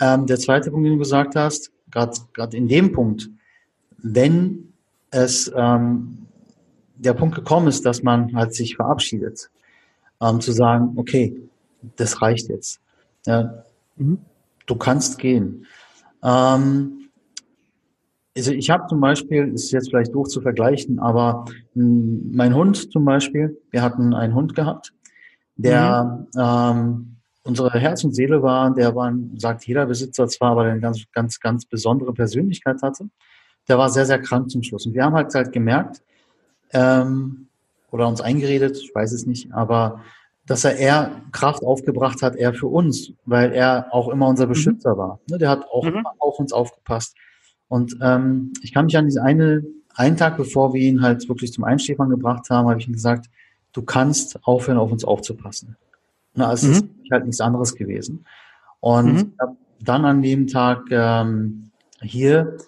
Ähm, 0.00 0.26
der 0.26 0.40
zweite 0.40 0.72
Punkt, 0.72 0.84
den 0.84 0.94
du 0.94 0.98
gesagt 0.98 1.36
hast, 1.36 1.70
gerade 1.92 2.56
in 2.56 2.66
dem 2.66 2.90
Punkt, 2.90 3.30
wenn 3.98 4.72
es 5.12 5.48
ähm, 5.54 6.26
der 6.96 7.14
Punkt 7.14 7.36
gekommen 7.36 7.68
ist, 7.68 7.86
dass 7.86 8.02
man 8.02 8.34
halt 8.34 8.52
sich 8.52 8.74
verabschiedet, 8.74 9.48
ähm, 10.20 10.40
zu 10.40 10.50
sagen, 10.50 10.94
okay, 10.96 11.40
das 11.96 12.22
reicht 12.22 12.48
jetzt. 12.48 12.80
Ja, 13.26 13.64
mhm. 13.96 14.18
Du 14.66 14.76
kannst 14.76 15.18
gehen. 15.18 15.66
Ähm, 16.22 17.08
also 18.36 18.50
ich 18.52 18.70
habe 18.70 18.86
zum 18.88 19.00
Beispiel, 19.00 19.52
ist 19.54 19.70
jetzt 19.70 19.90
vielleicht 19.90 20.14
doof 20.14 20.28
zu 20.28 20.40
vergleichen, 20.40 20.98
aber 20.98 21.44
hm, 21.74 22.32
mein 22.32 22.54
Hund 22.54 22.90
zum 22.90 23.04
Beispiel, 23.04 23.60
wir 23.70 23.82
hatten 23.82 24.14
einen 24.14 24.34
Hund 24.34 24.54
gehabt, 24.54 24.92
der 25.56 26.26
mhm. 26.34 26.40
ähm, 26.40 27.16
unsere 27.44 27.78
Herz 27.78 28.02
und 28.04 28.14
Seele 28.14 28.42
war, 28.42 28.74
der 28.74 28.94
war, 28.94 29.12
sagt 29.36 29.66
jeder 29.66 29.86
Besitzer 29.86 30.26
zwar, 30.28 30.52
aber 30.52 30.62
eine 30.62 30.80
ganz, 30.80 31.04
ganz, 31.12 31.38
ganz 31.38 31.66
besondere 31.66 32.12
Persönlichkeit 32.12 32.82
hatte. 32.82 33.08
Der 33.68 33.78
war 33.78 33.90
sehr, 33.90 34.06
sehr 34.06 34.20
krank 34.20 34.50
zum 34.50 34.62
Schluss. 34.62 34.86
Und 34.86 34.94
wir 34.94 35.04
haben 35.04 35.14
halt 35.14 35.32
halt 35.34 35.52
gemerkt, 35.52 36.02
ähm, 36.72 37.46
oder 37.90 38.08
uns 38.08 38.20
eingeredet, 38.20 38.76
ich 38.78 38.92
weiß 38.94 39.12
es 39.12 39.26
nicht, 39.26 39.52
aber 39.52 40.00
dass 40.46 40.64
er 40.64 40.76
eher 40.76 41.22
Kraft 41.32 41.62
aufgebracht 41.62 42.22
hat, 42.22 42.36
eher 42.36 42.52
für 42.52 42.66
uns, 42.66 43.12
weil 43.24 43.52
er 43.52 43.88
auch 43.92 44.08
immer 44.08 44.28
unser 44.28 44.46
mhm. 44.46 44.50
Beschützer 44.50 44.94
mhm. 44.94 44.98
war. 44.98 45.20
Ne, 45.28 45.38
der 45.38 45.50
hat 45.50 45.64
auch 45.70 45.84
mhm. 45.84 46.04
auf 46.18 46.38
uns 46.38 46.52
aufgepasst. 46.52 47.16
Und 47.68 47.96
ähm, 48.02 48.52
ich 48.62 48.72
kann 48.74 48.84
mich 48.84 48.96
an 48.96 49.06
diese 49.06 49.22
eine, 49.22 49.64
einen 49.94 50.16
Tag 50.16 50.36
bevor 50.36 50.74
wir 50.74 50.82
ihn 50.82 51.02
halt 51.02 51.28
wirklich 51.28 51.52
zum 51.52 51.64
Einschläfern 51.64 52.10
gebracht 52.10 52.50
haben, 52.50 52.68
habe 52.68 52.78
ich 52.78 52.86
ihm 52.86 52.92
gesagt, 52.92 53.26
du 53.72 53.82
kannst 53.82 54.38
aufhören, 54.44 54.78
auf 54.78 54.92
uns 54.92 55.04
aufzupassen. 55.04 55.76
Na, 56.34 56.52
es 56.52 56.62
mhm. 56.62 56.72
ist 56.72 56.84
halt 57.10 57.24
nichts 57.24 57.40
anderes 57.40 57.74
gewesen. 57.74 58.26
Und 58.80 59.14
mhm. 59.14 59.32
dann 59.80 60.04
an 60.04 60.20
dem 60.20 60.46
Tag 60.46 60.82
ähm, 60.90 61.70
hier 62.02 62.58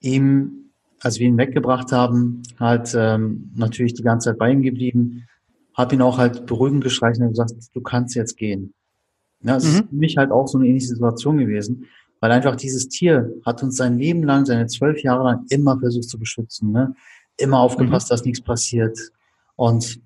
ihm, 0.00 0.70
als 1.00 1.18
wir 1.18 1.26
ihn 1.26 1.38
weggebracht 1.38 1.90
haben, 1.90 2.42
halt 2.60 2.94
ähm, 2.94 3.50
natürlich 3.54 3.94
die 3.94 4.02
ganze 4.02 4.30
Zeit 4.30 4.38
bei 4.38 4.50
ihm 4.50 4.62
geblieben, 4.62 5.26
habe 5.74 5.94
ihn 5.94 6.02
auch 6.02 6.18
halt 6.18 6.46
beruhigend 6.46 6.82
gestreichelt 6.82 7.22
und 7.22 7.30
gesagt, 7.30 7.52
du 7.72 7.80
kannst 7.80 8.14
jetzt 8.14 8.36
gehen. 8.36 8.74
Ja, 9.42 9.56
es 9.56 9.64
mhm. 9.64 9.70
ist 9.70 9.88
für 9.88 9.94
mich 9.94 10.16
halt 10.16 10.30
auch 10.30 10.46
so 10.46 10.58
eine 10.58 10.66
ähnliche 10.66 10.88
Situation 10.88 11.38
gewesen. 11.38 11.86
Weil 12.20 12.32
einfach 12.32 12.56
dieses 12.56 12.88
Tier 12.88 13.34
hat 13.44 13.62
uns 13.62 13.76
sein 13.76 13.98
Leben 13.98 14.22
lang, 14.22 14.46
seine 14.46 14.66
zwölf 14.66 15.02
Jahre 15.02 15.24
lang 15.24 15.46
immer 15.50 15.78
versucht 15.78 16.08
zu 16.08 16.18
beschützen, 16.18 16.72
ne? 16.72 16.94
immer 17.36 17.58
aufgepasst, 17.58 18.08
mhm. 18.08 18.14
dass 18.14 18.24
nichts 18.24 18.40
passiert. 18.40 18.98
Und 19.56 20.00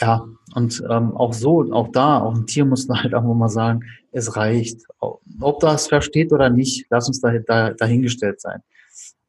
ja, 0.00 0.26
und 0.54 0.82
ähm, 0.88 1.16
auch 1.16 1.32
so, 1.32 1.72
auch 1.72 1.88
da, 1.88 2.20
auch 2.20 2.34
ein 2.34 2.46
Tier 2.46 2.64
muss 2.64 2.88
halt 2.88 3.14
auch 3.14 3.22
mal 3.22 3.48
sagen, 3.48 3.80
es 4.12 4.36
reicht. 4.36 4.82
Ob 4.98 5.60
das 5.60 5.88
versteht 5.88 6.32
oder 6.32 6.50
nicht, 6.50 6.86
lass 6.90 7.08
uns 7.08 7.20
da, 7.20 7.32
da, 7.38 7.70
dahingestellt 7.70 8.40
sein. 8.40 8.62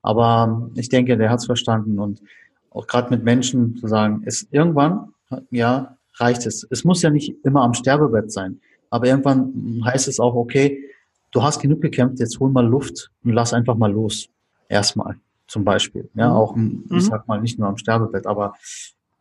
Aber 0.01 0.69
ich 0.75 0.89
denke, 0.89 1.17
der 1.17 1.29
hat 1.29 1.39
es 1.39 1.45
verstanden 1.45 1.99
und 1.99 2.21
auch 2.69 2.87
gerade 2.87 3.09
mit 3.09 3.23
Menschen 3.23 3.75
zu 3.77 3.87
sagen, 3.87 4.23
es 4.25 4.47
irgendwann, 4.51 5.13
ja, 5.51 5.97
reicht 6.15 6.45
es. 6.45 6.65
Es 6.69 6.83
muss 6.83 7.01
ja 7.01 7.09
nicht 7.09 7.35
immer 7.43 7.63
am 7.63 7.73
Sterbebett 7.73 8.31
sein, 8.31 8.59
aber 8.89 9.07
irgendwann 9.07 9.81
heißt 9.85 10.07
es 10.07 10.19
auch, 10.19 10.35
okay, 10.35 10.83
du 11.31 11.43
hast 11.43 11.61
genug 11.61 11.81
gekämpft, 11.81 12.19
jetzt 12.19 12.39
hol 12.39 12.49
mal 12.49 12.65
Luft 12.65 13.11
und 13.23 13.33
lass 13.33 13.53
einfach 13.53 13.75
mal 13.75 13.91
los. 13.91 14.29
Erstmal 14.69 15.17
zum 15.47 15.63
Beispiel. 15.63 16.09
Ja, 16.13 16.29
mhm. 16.29 16.35
auch, 16.35 16.55
ich 16.55 16.91
mhm. 16.91 16.99
sag 16.99 17.27
mal, 17.27 17.41
nicht 17.41 17.57
nur 17.59 17.67
am 17.67 17.77
Sterbebett, 17.77 18.27
aber 18.27 18.55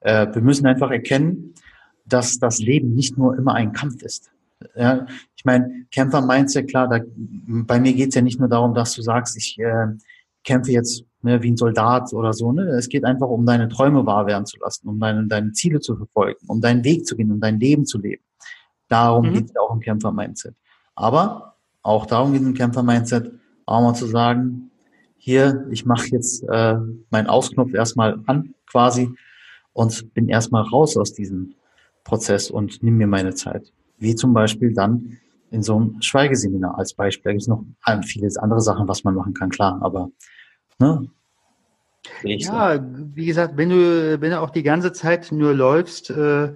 äh, 0.01 0.27
wir 0.33 0.43
müssen 0.43 0.67
einfach 0.67 0.91
erkennen, 0.91 1.55
dass 2.05 2.39
das 2.39 2.59
Leben 2.59 2.95
nicht 2.95 3.19
nur 3.19 3.37
immer 3.37 3.55
ein 3.55 3.73
Kampf 3.73 4.03
ist. 4.03 4.31
Ja, 4.75 5.07
ich 5.37 5.45
meine, 5.45 5.87
Kämpfer 5.91 6.23
meint 6.23 6.53
ja 6.55 6.63
klar, 6.63 6.89
da, 6.89 7.01
bei 7.17 7.79
mir 7.79 7.93
geht's 7.93 8.15
ja 8.15 8.23
nicht 8.23 8.41
nur 8.41 8.49
darum, 8.49 8.75
dass 8.75 8.95
du 8.95 9.03
sagst, 9.03 9.37
ich 9.37 9.59
äh, 9.59 9.89
kämpfe 10.47 10.73
jetzt 10.73 11.05
ne, 11.21 11.43
wie 11.43 11.51
ein 11.51 11.57
Soldat 11.59 12.13
oder 12.15 12.33
so. 12.33 12.53
Ne? 12.53 12.63
Es 12.63 12.89
geht 12.89 13.05
einfach 13.05 13.29
um 13.29 13.45
deine 13.45 13.69
Träume 13.69 14.07
wahr 14.07 14.27
werden 14.27 14.47
zu 14.47 14.57
lassen, 14.59 14.89
um 14.89 14.99
deine, 14.99 15.27
deine 15.27 15.53
Ziele 15.53 15.81
zu 15.81 15.97
verfolgen, 15.97 16.39
um 16.47 16.63
deinen 16.63 16.85
Weg 16.85 17.07
zu 17.07 17.17
gehen, 17.17 17.31
um 17.31 17.41
dein 17.41 17.61
Leben 17.61 17.85
zu 17.85 17.99
leben. 17.99 18.23
Darum 18.89 19.29
mhm. 19.29 19.35
geht's 19.35 19.53
ja 19.55 19.61
auch 19.61 19.75
im 19.75 19.81
Kämpfer-Mindset. 19.81 20.55
Aber 20.95 21.57
auch 21.83 22.07
darum 22.07 22.33
geht 22.33 22.43
im 22.43 22.55
Kämpfer-Mindset, 22.55 23.33
auch 23.67 23.83
mal 23.83 23.95
zu 23.95 24.07
sagen, 24.07 24.71
hier, 25.19 25.67
ich 25.71 25.85
mache 25.85 26.07
jetzt 26.09 26.45
äh, 26.49 26.77
meinen 27.11 27.27
Ausknopf 27.27 27.75
erstmal 27.75 28.21
an 28.27 28.55
quasi 28.71 29.11
und 29.73 30.15
bin 30.15 30.29
erstmal 30.29 30.63
raus 30.63 30.97
aus 30.97 31.13
diesem 31.13 31.55
Prozess 32.05 32.51
und 32.51 32.83
nimm 32.83 32.97
mir 32.97 33.09
meine 33.09 33.35
Zeit. 33.35 33.73
Wie 33.99 34.15
zum 34.15 34.33
Beispiel 34.33 34.73
dann 34.73 35.19
in 35.51 35.63
so 35.63 35.77
einem 35.77 36.01
Schweigeseminar 36.01 36.79
als 36.79 36.95
Beispiel. 36.95 37.25
Da 37.25 37.33
gibt 37.33 37.43
es 37.43 37.49
noch 37.49 37.65
viele 38.05 38.29
andere 38.41 38.61
Sachen, 38.61 38.87
was 38.89 39.05
man 39.05 39.15
machen 39.15 39.35
kann, 39.35 39.51
klar, 39.51 39.79
aber 39.81 40.11
ne, 40.79 41.09
ja, 42.23 42.79
wie 43.15 43.27
gesagt, 43.27 43.57
wenn 43.57 43.71
du, 43.71 44.21
wenn 44.21 44.31
du 44.31 44.41
auch 44.41 44.51
die 44.51 44.63
ganze 44.63 44.93
Zeit 44.93 45.33
nur 45.33 45.55
läufst, 45.55 46.11
äh, 46.11 46.53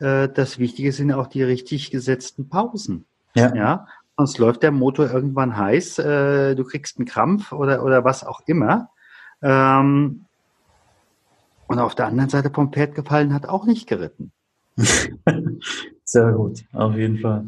äh, 0.00 0.28
das 0.28 0.58
Wichtige 0.58 0.92
sind 0.92 1.12
auch 1.12 1.26
die 1.26 1.42
richtig 1.42 1.90
gesetzten 1.90 2.48
Pausen. 2.48 3.04
Ja. 3.34 3.54
ja? 3.54 3.86
Sonst 4.16 4.38
läuft 4.38 4.62
der 4.62 4.70
Motor 4.70 5.10
irgendwann 5.10 5.56
heiß, 5.56 5.98
äh, 5.98 6.54
du 6.54 6.64
kriegst 6.64 6.98
einen 6.98 7.06
Krampf 7.06 7.52
oder, 7.52 7.82
oder 7.84 8.04
was 8.04 8.24
auch 8.24 8.42
immer. 8.46 8.90
Ähm, 9.42 10.26
und 11.66 11.78
auf 11.78 11.94
der 11.94 12.06
anderen 12.06 12.30
Seite 12.30 12.50
vom 12.50 12.72
Pferd 12.72 12.94
gefallen 12.94 13.34
hat 13.34 13.46
auch 13.46 13.66
nicht 13.66 13.88
geritten. 13.88 14.32
Sehr 16.04 16.32
gut, 16.32 16.64
auf 16.72 16.94
jeden 16.94 17.18
Fall. 17.18 17.46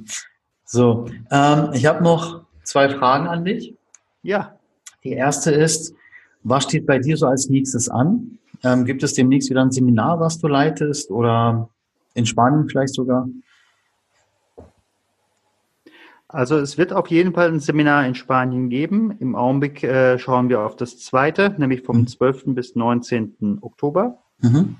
So, 0.64 1.06
ähm, 1.30 1.70
ich 1.74 1.86
habe 1.86 2.02
noch 2.02 2.44
zwei 2.64 2.88
Fragen 2.88 3.28
an 3.28 3.44
dich. 3.44 3.74
Ja. 4.22 4.58
Die 5.04 5.12
erste 5.12 5.52
ist, 5.52 5.94
was 6.48 6.64
steht 6.64 6.86
bei 6.86 6.98
dir 6.98 7.16
so 7.16 7.26
als 7.26 7.48
nächstes 7.48 7.88
an? 7.88 8.38
Ähm, 8.62 8.84
gibt 8.84 9.02
es 9.02 9.14
demnächst 9.14 9.50
wieder 9.50 9.62
ein 9.62 9.72
Seminar, 9.72 10.20
was 10.20 10.38
du 10.38 10.48
leitest 10.48 11.10
oder 11.10 11.68
in 12.14 12.24
Spanien 12.24 12.68
vielleicht 12.68 12.94
sogar? 12.94 13.28
Also 16.28 16.58
es 16.58 16.78
wird 16.78 16.92
auf 16.92 17.08
jeden 17.08 17.34
Fall 17.34 17.48
ein 17.48 17.60
Seminar 17.60 18.06
in 18.06 18.14
Spanien 18.14 18.68
geben. 18.68 19.16
Im 19.18 19.34
Augenblick 19.34 19.82
äh, 19.82 20.18
schauen 20.18 20.48
wir 20.48 20.60
auf 20.60 20.76
das 20.76 20.98
zweite, 20.98 21.54
nämlich 21.58 21.82
vom 21.82 22.06
12. 22.06 22.46
Mhm. 22.46 22.54
bis 22.54 22.74
19. 22.74 23.58
Oktober 23.60 24.18
mhm. 24.40 24.76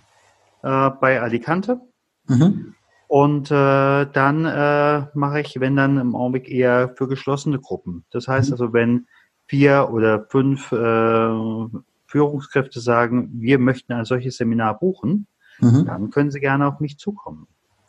äh, 0.63 0.91
bei 1.01 1.21
Alicante. 1.21 1.81
Mhm. 2.29 2.75
Und 3.09 3.51
äh, 3.51 4.07
dann 4.07 4.45
äh, 4.45 5.07
mache 5.15 5.41
ich, 5.41 5.61
wenn 5.61 5.77
dann 5.77 5.99
im 5.99 6.17
Augenblick 6.17 6.51
eher 6.51 6.95
für 6.97 7.07
geschlossene 7.07 7.61
Gruppen. 7.61 8.05
Das 8.11 8.27
heißt 8.27 8.51
mhm. 8.51 8.55
also, 8.55 8.73
wenn 8.73 9.07
vier 9.47 9.89
oder 9.93 10.27
fünf 10.29 10.73
äh, 10.73 11.79
Führungskräfte 12.07 12.81
sagen, 12.81 13.31
wir 13.35 13.59
möchten 13.59 13.93
ein 13.93 14.05
solches 14.05 14.37
Seminar 14.37 14.79
buchen, 14.79 15.27
mhm. 15.61 15.85
dann 15.87 16.11
können 16.11 16.31
Sie 16.31 16.41
gerne 16.41 16.67
auf 16.67 16.81
mich 16.81 16.99
zukommen. 16.99 17.47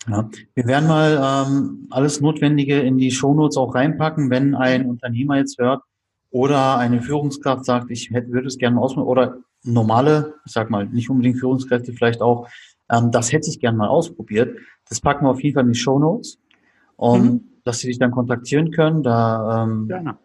Ja. 0.10 0.30
Wir 0.54 0.65
werden 0.65 0.88
mal 0.88 1.46
ähm, 1.48 1.88
alles 1.89 2.22
Notwendige 2.22 2.80
in 2.80 2.98
die 2.98 3.12
Shownotes 3.12 3.58
auch 3.58 3.76
reinpacken, 3.76 4.30
wenn 4.30 4.56
ein 4.56 4.86
Unternehmer 4.86 5.38
jetzt 5.38 5.60
hört 5.60 5.84
oder 6.30 6.78
eine 6.78 7.02
Führungskraft 7.02 7.65
sagt, 7.65 7.91
ich 7.91 8.10
hätte, 8.12 8.32
würde 8.32 8.48
es 8.48 8.58
gerne 8.58 8.80
ausprobieren 8.80 9.10
oder 9.10 9.38
normale, 9.63 10.36
ich 10.46 10.54
sag 10.54 10.70
mal, 10.70 10.86
nicht 10.86 11.10
unbedingt 11.10 11.39
Führungskräfte 11.39 11.93
vielleicht 11.93 12.22
auch, 12.22 12.48
ähm, 12.89 13.12
das 13.12 13.32
hätte 13.32 13.50
ich 13.50 13.60
gerne 13.60 13.78
mal 13.78 13.88
ausprobiert. 13.88 14.58
Das 14.88 15.02
packen 15.02 15.26
wir 15.26 15.30
auf 15.30 15.41
jeden 15.41 15.56
Fall 15.56 15.65
in 15.65 15.74
die 15.74 15.80
Shownotes 15.80 16.39
und 16.96 17.24
mhm. 17.26 17.41
dass 17.65 17.80
sie 17.80 17.88
dich 17.88 18.00
dann 18.00 18.12
kontaktieren 18.12 18.72
können. 18.72 19.04
Da, 19.04 19.63
ähm, 19.63 19.88
Gerne. 19.88 20.17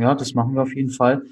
Ja, 0.00 0.14
das 0.14 0.34
machen 0.34 0.54
wir 0.54 0.62
auf 0.62 0.74
jeden 0.74 0.90
Fall. 0.90 1.22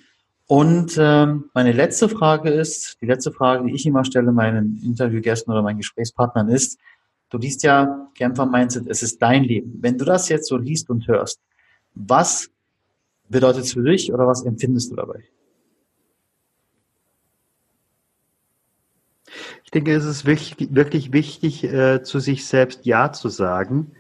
Und 0.47 0.97
ähm, 0.99 1.47
meine 1.55 1.73
letzte 1.73 2.09
Frage 2.09 2.51
ist, 2.51 2.99
die 3.01 3.07
letzte 3.07 3.33
Frage, 3.33 3.67
die 3.67 3.75
ich 3.75 3.85
immer 3.87 4.05
stelle 4.05 4.31
meinen 4.33 4.81
Interviewgästen 4.85 5.53
oder 5.53 5.63
meinen 5.63 5.79
Gesprächspartnern 5.79 6.49
ist, 6.49 6.79
Du 7.31 7.39
liest 7.39 7.63
ja 7.65 8.09
Kämpfer 8.15 8.47
Mindset, 8.47 8.87
es 8.87 9.03
ist 9.03 9.21
dein 9.21 9.43
Leben. 9.43 9.79
Wenn 9.81 9.99
du 9.99 10.05
das 10.05 10.29
jetzt 10.29 10.49
so 10.49 10.57
liest 10.57 10.91
und 10.91 11.09
hörst, 11.09 11.41
was 11.95 12.51
bedeutet 13.29 13.65
es 13.65 13.73
für 13.73 13.83
dich 13.83 14.13
oder 14.13 14.27
was 14.27 14.45
empfindest 14.45 14.93
du 14.93 14.97
dabei? 14.97 15.25
Ich 19.65 19.73
denke, 19.73 19.93
es 19.93 20.05
ist 20.05 20.25
wirklich, 20.25 20.57
wirklich 20.71 21.13
wichtig, 21.13 21.65
äh, 21.65 22.03
zu 22.03 22.21
sich 22.21 22.47
selbst 22.47 22.87
Ja 22.87 23.13
zu 23.13 23.29
sagen 23.29 23.91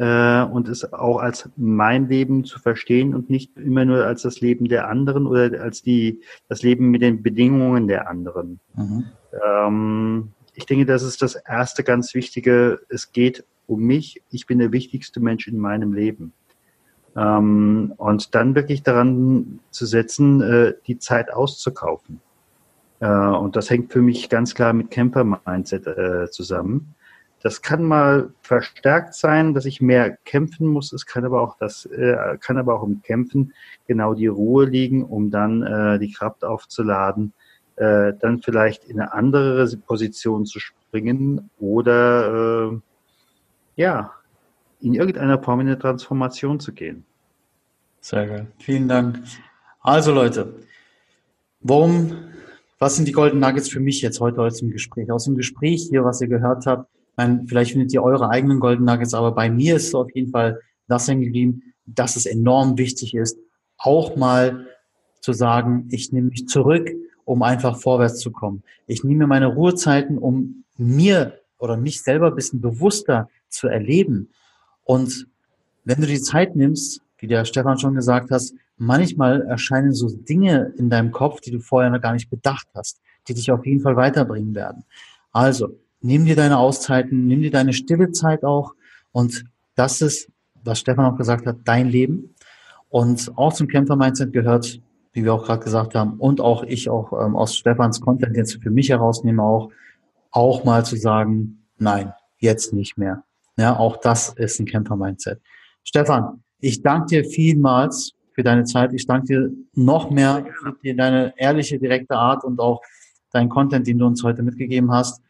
äh, 0.00 0.42
und 0.44 0.66
es 0.68 0.94
auch 0.94 1.18
als 1.18 1.50
mein 1.56 2.08
Leben 2.08 2.44
zu 2.44 2.58
verstehen 2.58 3.14
und 3.14 3.28
nicht 3.28 3.56
immer 3.58 3.84
nur 3.84 4.06
als 4.06 4.22
das 4.22 4.40
Leben 4.40 4.66
der 4.66 4.88
anderen 4.88 5.26
oder 5.26 5.60
als 5.60 5.82
die, 5.82 6.22
das 6.48 6.62
Leben 6.62 6.90
mit 6.90 7.02
den 7.02 7.22
Bedingungen 7.22 7.86
der 7.86 8.08
anderen. 8.08 8.60
Mhm. 8.74 9.04
Ähm, 9.44 10.32
ich 10.54 10.64
denke, 10.64 10.86
das 10.86 11.02
ist 11.02 11.20
das 11.20 11.34
erste 11.34 11.84
ganz 11.84 12.14
Wichtige. 12.14 12.80
Es 12.88 13.12
geht 13.12 13.44
um 13.66 13.82
mich. 13.82 14.22
Ich 14.30 14.46
bin 14.46 14.58
der 14.58 14.72
wichtigste 14.72 15.20
Mensch 15.20 15.46
in 15.46 15.58
meinem 15.58 15.92
Leben. 15.92 16.32
Ähm, 17.14 17.92
und 17.98 18.34
dann 18.34 18.54
wirklich 18.54 18.82
daran 18.82 19.60
zu 19.70 19.84
setzen, 19.84 20.40
äh, 20.40 20.74
die 20.86 20.98
Zeit 20.98 21.30
auszukaufen. 21.30 22.22
Äh, 23.00 23.06
und 23.06 23.54
das 23.54 23.68
hängt 23.68 23.92
für 23.92 24.00
mich 24.00 24.30
ganz 24.30 24.54
klar 24.54 24.72
mit 24.72 24.90
Camper-Mindset 24.90 25.86
äh, 25.86 26.30
zusammen. 26.30 26.94
Das 27.42 27.62
kann 27.62 27.82
mal 27.82 28.32
verstärkt 28.42 29.14
sein, 29.14 29.54
dass 29.54 29.64
ich 29.64 29.80
mehr 29.80 30.16
kämpfen 30.24 30.66
muss. 30.66 30.92
Es 30.92 31.06
kann 31.06 31.24
aber 31.24 31.40
auch 31.40 31.56
das, 31.56 31.86
äh, 31.86 32.36
kann 32.38 32.58
aber 32.58 32.74
auch 32.74 32.86
im 32.86 33.00
Kämpfen 33.02 33.54
genau 33.86 34.12
die 34.12 34.26
Ruhe 34.26 34.66
liegen, 34.66 35.04
um 35.04 35.30
dann 35.30 35.62
äh, 35.62 35.98
die 35.98 36.12
Kraft 36.12 36.44
aufzuladen, 36.44 37.32
äh, 37.76 38.12
dann 38.20 38.42
vielleicht 38.42 38.84
in 38.84 39.00
eine 39.00 39.14
andere 39.14 39.66
Position 39.86 40.44
zu 40.44 40.60
springen 40.60 41.48
oder 41.58 42.72
äh, 42.72 42.78
ja, 43.76 44.12
in 44.80 44.94
irgendeiner 44.94 45.42
Form 45.42 45.60
in 45.60 45.68
eine 45.68 45.78
Transformation 45.78 46.60
zu 46.60 46.72
gehen. 46.72 47.04
Sehr 48.00 48.26
geil. 48.26 48.46
Vielen 48.58 48.86
Dank. 48.88 49.18
Also 49.80 50.12
Leute, 50.12 50.54
warum, 51.60 52.12
was 52.78 52.96
sind 52.96 53.08
die 53.08 53.12
Golden 53.12 53.40
Nuggets 53.40 53.70
für 53.70 53.80
mich 53.80 54.02
jetzt 54.02 54.20
heute 54.20 54.42
aus 54.42 54.58
dem 54.58 54.70
Gespräch? 54.70 55.10
Aus 55.10 55.24
dem 55.24 55.36
Gespräch 55.36 55.86
hier, 55.88 56.04
was 56.04 56.20
ihr 56.20 56.28
gehört 56.28 56.66
habt, 56.66 56.86
meine, 57.20 57.44
vielleicht 57.46 57.72
findet 57.72 57.92
ihr 57.92 58.02
eure 58.02 58.30
eigenen 58.30 58.60
Golden 58.60 58.84
Nuggets, 58.84 59.14
aber 59.14 59.32
bei 59.32 59.50
mir 59.50 59.76
ist 59.76 59.94
auf 59.94 60.08
jeden 60.14 60.30
Fall 60.30 60.60
das 60.88 61.06
hängen 61.06 61.22
geblieben, 61.22 61.62
dass 61.86 62.16
es 62.16 62.26
enorm 62.26 62.78
wichtig 62.78 63.14
ist, 63.14 63.38
auch 63.78 64.16
mal 64.16 64.66
zu 65.20 65.32
sagen, 65.32 65.88
ich 65.90 66.12
nehme 66.12 66.28
mich 66.28 66.48
zurück 66.48 66.90
um 67.30 67.44
einfach 67.44 67.76
vorwärts 67.76 68.18
zu 68.18 68.32
kommen. 68.32 68.64
Ich 68.88 69.04
nehme 69.04 69.28
meine 69.28 69.46
Ruhezeiten, 69.46 70.18
um 70.18 70.64
mir 70.76 71.38
oder 71.58 71.76
mich 71.76 72.02
selber 72.02 72.26
ein 72.26 72.34
bisschen 72.34 72.60
bewusster 72.60 73.28
zu 73.48 73.68
erleben. 73.68 74.30
Und 74.82 75.28
wenn 75.84 76.00
du 76.00 76.08
die 76.08 76.20
Zeit 76.20 76.56
nimmst, 76.56 77.02
wie 77.18 77.28
der 77.28 77.44
Stefan 77.44 77.78
schon 77.78 77.94
gesagt 77.94 78.32
hast, 78.32 78.54
manchmal 78.78 79.42
erscheinen 79.42 79.92
so 79.92 80.08
Dinge 80.10 80.74
in 80.76 80.90
deinem 80.90 81.12
Kopf, 81.12 81.40
die 81.40 81.52
du 81.52 81.60
vorher 81.60 81.90
noch 81.90 82.00
gar 82.00 82.14
nicht 82.14 82.30
bedacht 82.30 82.66
hast, 82.74 83.00
die 83.28 83.34
dich 83.34 83.52
auf 83.52 83.64
jeden 83.64 83.80
Fall 83.80 83.94
weiterbringen 83.94 84.56
werden. 84.56 84.82
Also, 85.30 85.78
nimm 86.00 86.24
dir 86.24 86.36
deine 86.36 86.58
Auszeiten, 86.58 87.26
nimm 87.26 87.42
dir 87.42 87.50
deine 87.50 87.72
stille 87.72 88.12
Zeit 88.12 88.44
auch 88.44 88.74
und 89.12 89.44
das 89.74 90.00
ist, 90.00 90.30
was 90.62 90.78
Stefan 90.80 91.06
auch 91.06 91.16
gesagt 91.16 91.46
hat, 91.46 91.56
dein 91.64 91.88
Leben. 91.88 92.34
Und 92.88 93.32
auch 93.36 93.52
zum 93.52 93.68
Kämpfer-Mindset 93.68 94.32
gehört 94.32 94.80
wie 95.12 95.24
wir 95.24 95.34
auch 95.34 95.44
gerade 95.44 95.62
gesagt 95.64 95.94
haben, 95.94 96.14
und 96.18 96.40
auch 96.40 96.62
ich 96.62 96.88
auch 96.88 97.12
ähm, 97.12 97.36
aus 97.36 97.56
Stefans 97.56 98.00
Content 98.00 98.36
jetzt 98.36 98.62
für 98.62 98.70
mich 98.70 98.90
herausnehme, 98.90 99.42
auch, 99.42 99.70
auch 100.30 100.64
mal 100.64 100.84
zu 100.84 100.96
sagen, 100.96 101.66
nein, 101.78 102.12
jetzt 102.38 102.72
nicht 102.72 102.96
mehr. 102.96 103.24
Ja, 103.56 103.76
auch 103.76 103.96
das 103.96 104.30
ist 104.34 104.60
ein 104.60 104.66
Kämpfer-Mindset. 104.66 105.40
Stefan, 105.82 106.42
ich 106.60 106.82
danke 106.82 107.06
dir 107.06 107.24
vielmals 107.24 108.12
für 108.32 108.42
deine 108.42 108.64
Zeit. 108.64 108.92
Ich 108.92 109.06
danke 109.06 109.26
dir 109.26 109.50
noch 109.74 110.10
mehr 110.10 110.46
für 110.80 110.94
deine 110.94 111.34
ehrliche, 111.36 111.78
direkte 111.78 112.14
Art 112.14 112.44
und 112.44 112.60
auch 112.60 112.80
deinen 113.32 113.48
Content, 113.48 113.86
den 113.86 113.98
du 113.98 114.06
uns 114.06 114.22
heute 114.22 114.42
mitgegeben 114.42 114.92
hast. 114.92 115.20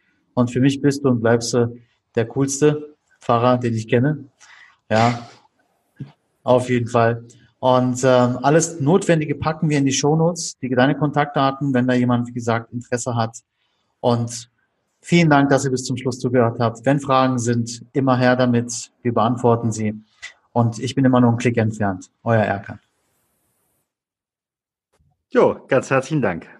Und 0.40 0.50
für 0.50 0.60
mich 0.60 0.80
bist 0.80 1.04
du 1.04 1.10
und 1.10 1.20
bleibst 1.20 1.54
du 1.54 1.78
der 2.14 2.26
coolste 2.26 2.96
Fahrer, 3.20 3.58
den 3.58 3.74
ich 3.74 3.88
kenne. 3.88 4.24
Ja, 4.88 5.28
auf 6.42 6.68
jeden 6.68 6.88
Fall. 6.88 7.24
Und 7.60 8.02
ähm, 8.04 8.38
alles 8.42 8.80
Notwendige 8.80 9.34
packen 9.34 9.68
wir 9.68 9.78
in 9.78 9.84
die 9.84 9.92
Shownotes, 9.92 10.58
die 10.58 10.70
deine 10.70 10.96
Kontaktdaten, 10.96 11.74
wenn 11.74 11.86
da 11.86 11.94
jemand, 11.94 12.26
wie 12.28 12.32
gesagt, 12.32 12.72
Interesse 12.72 13.14
hat. 13.14 13.36
Und 14.00 14.50
vielen 15.02 15.28
Dank, 15.28 15.50
dass 15.50 15.66
ihr 15.66 15.70
bis 15.70 15.84
zum 15.84 15.98
Schluss 15.98 16.18
zugehört 16.18 16.58
habt. 16.58 16.84
Wenn 16.86 17.00
Fragen 17.00 17.38
sind, 17.38 17.84
immer 17.92 18.16
her 18.16 18.34
damit. 18.34 18.90
Wir 19.02 19.12
beantworten 19.12 19.72
sie. 19.72 20.02
Und 20.52 20.78
ich 20.78 20.94
bin 20.94 21.04
immer 21.04 21.20
nur 21.20 21.30
einen 21.30 21.38
Klick 21.38 21.58
entfernt. 21.58 22.10
Euer 22.24 22.42
Erkan. 22.42 22.80
Jo, 25.28 25.60
ganz 25.68 25.90
herzlichen 25.90 26.22
Dank. 26.22 26.59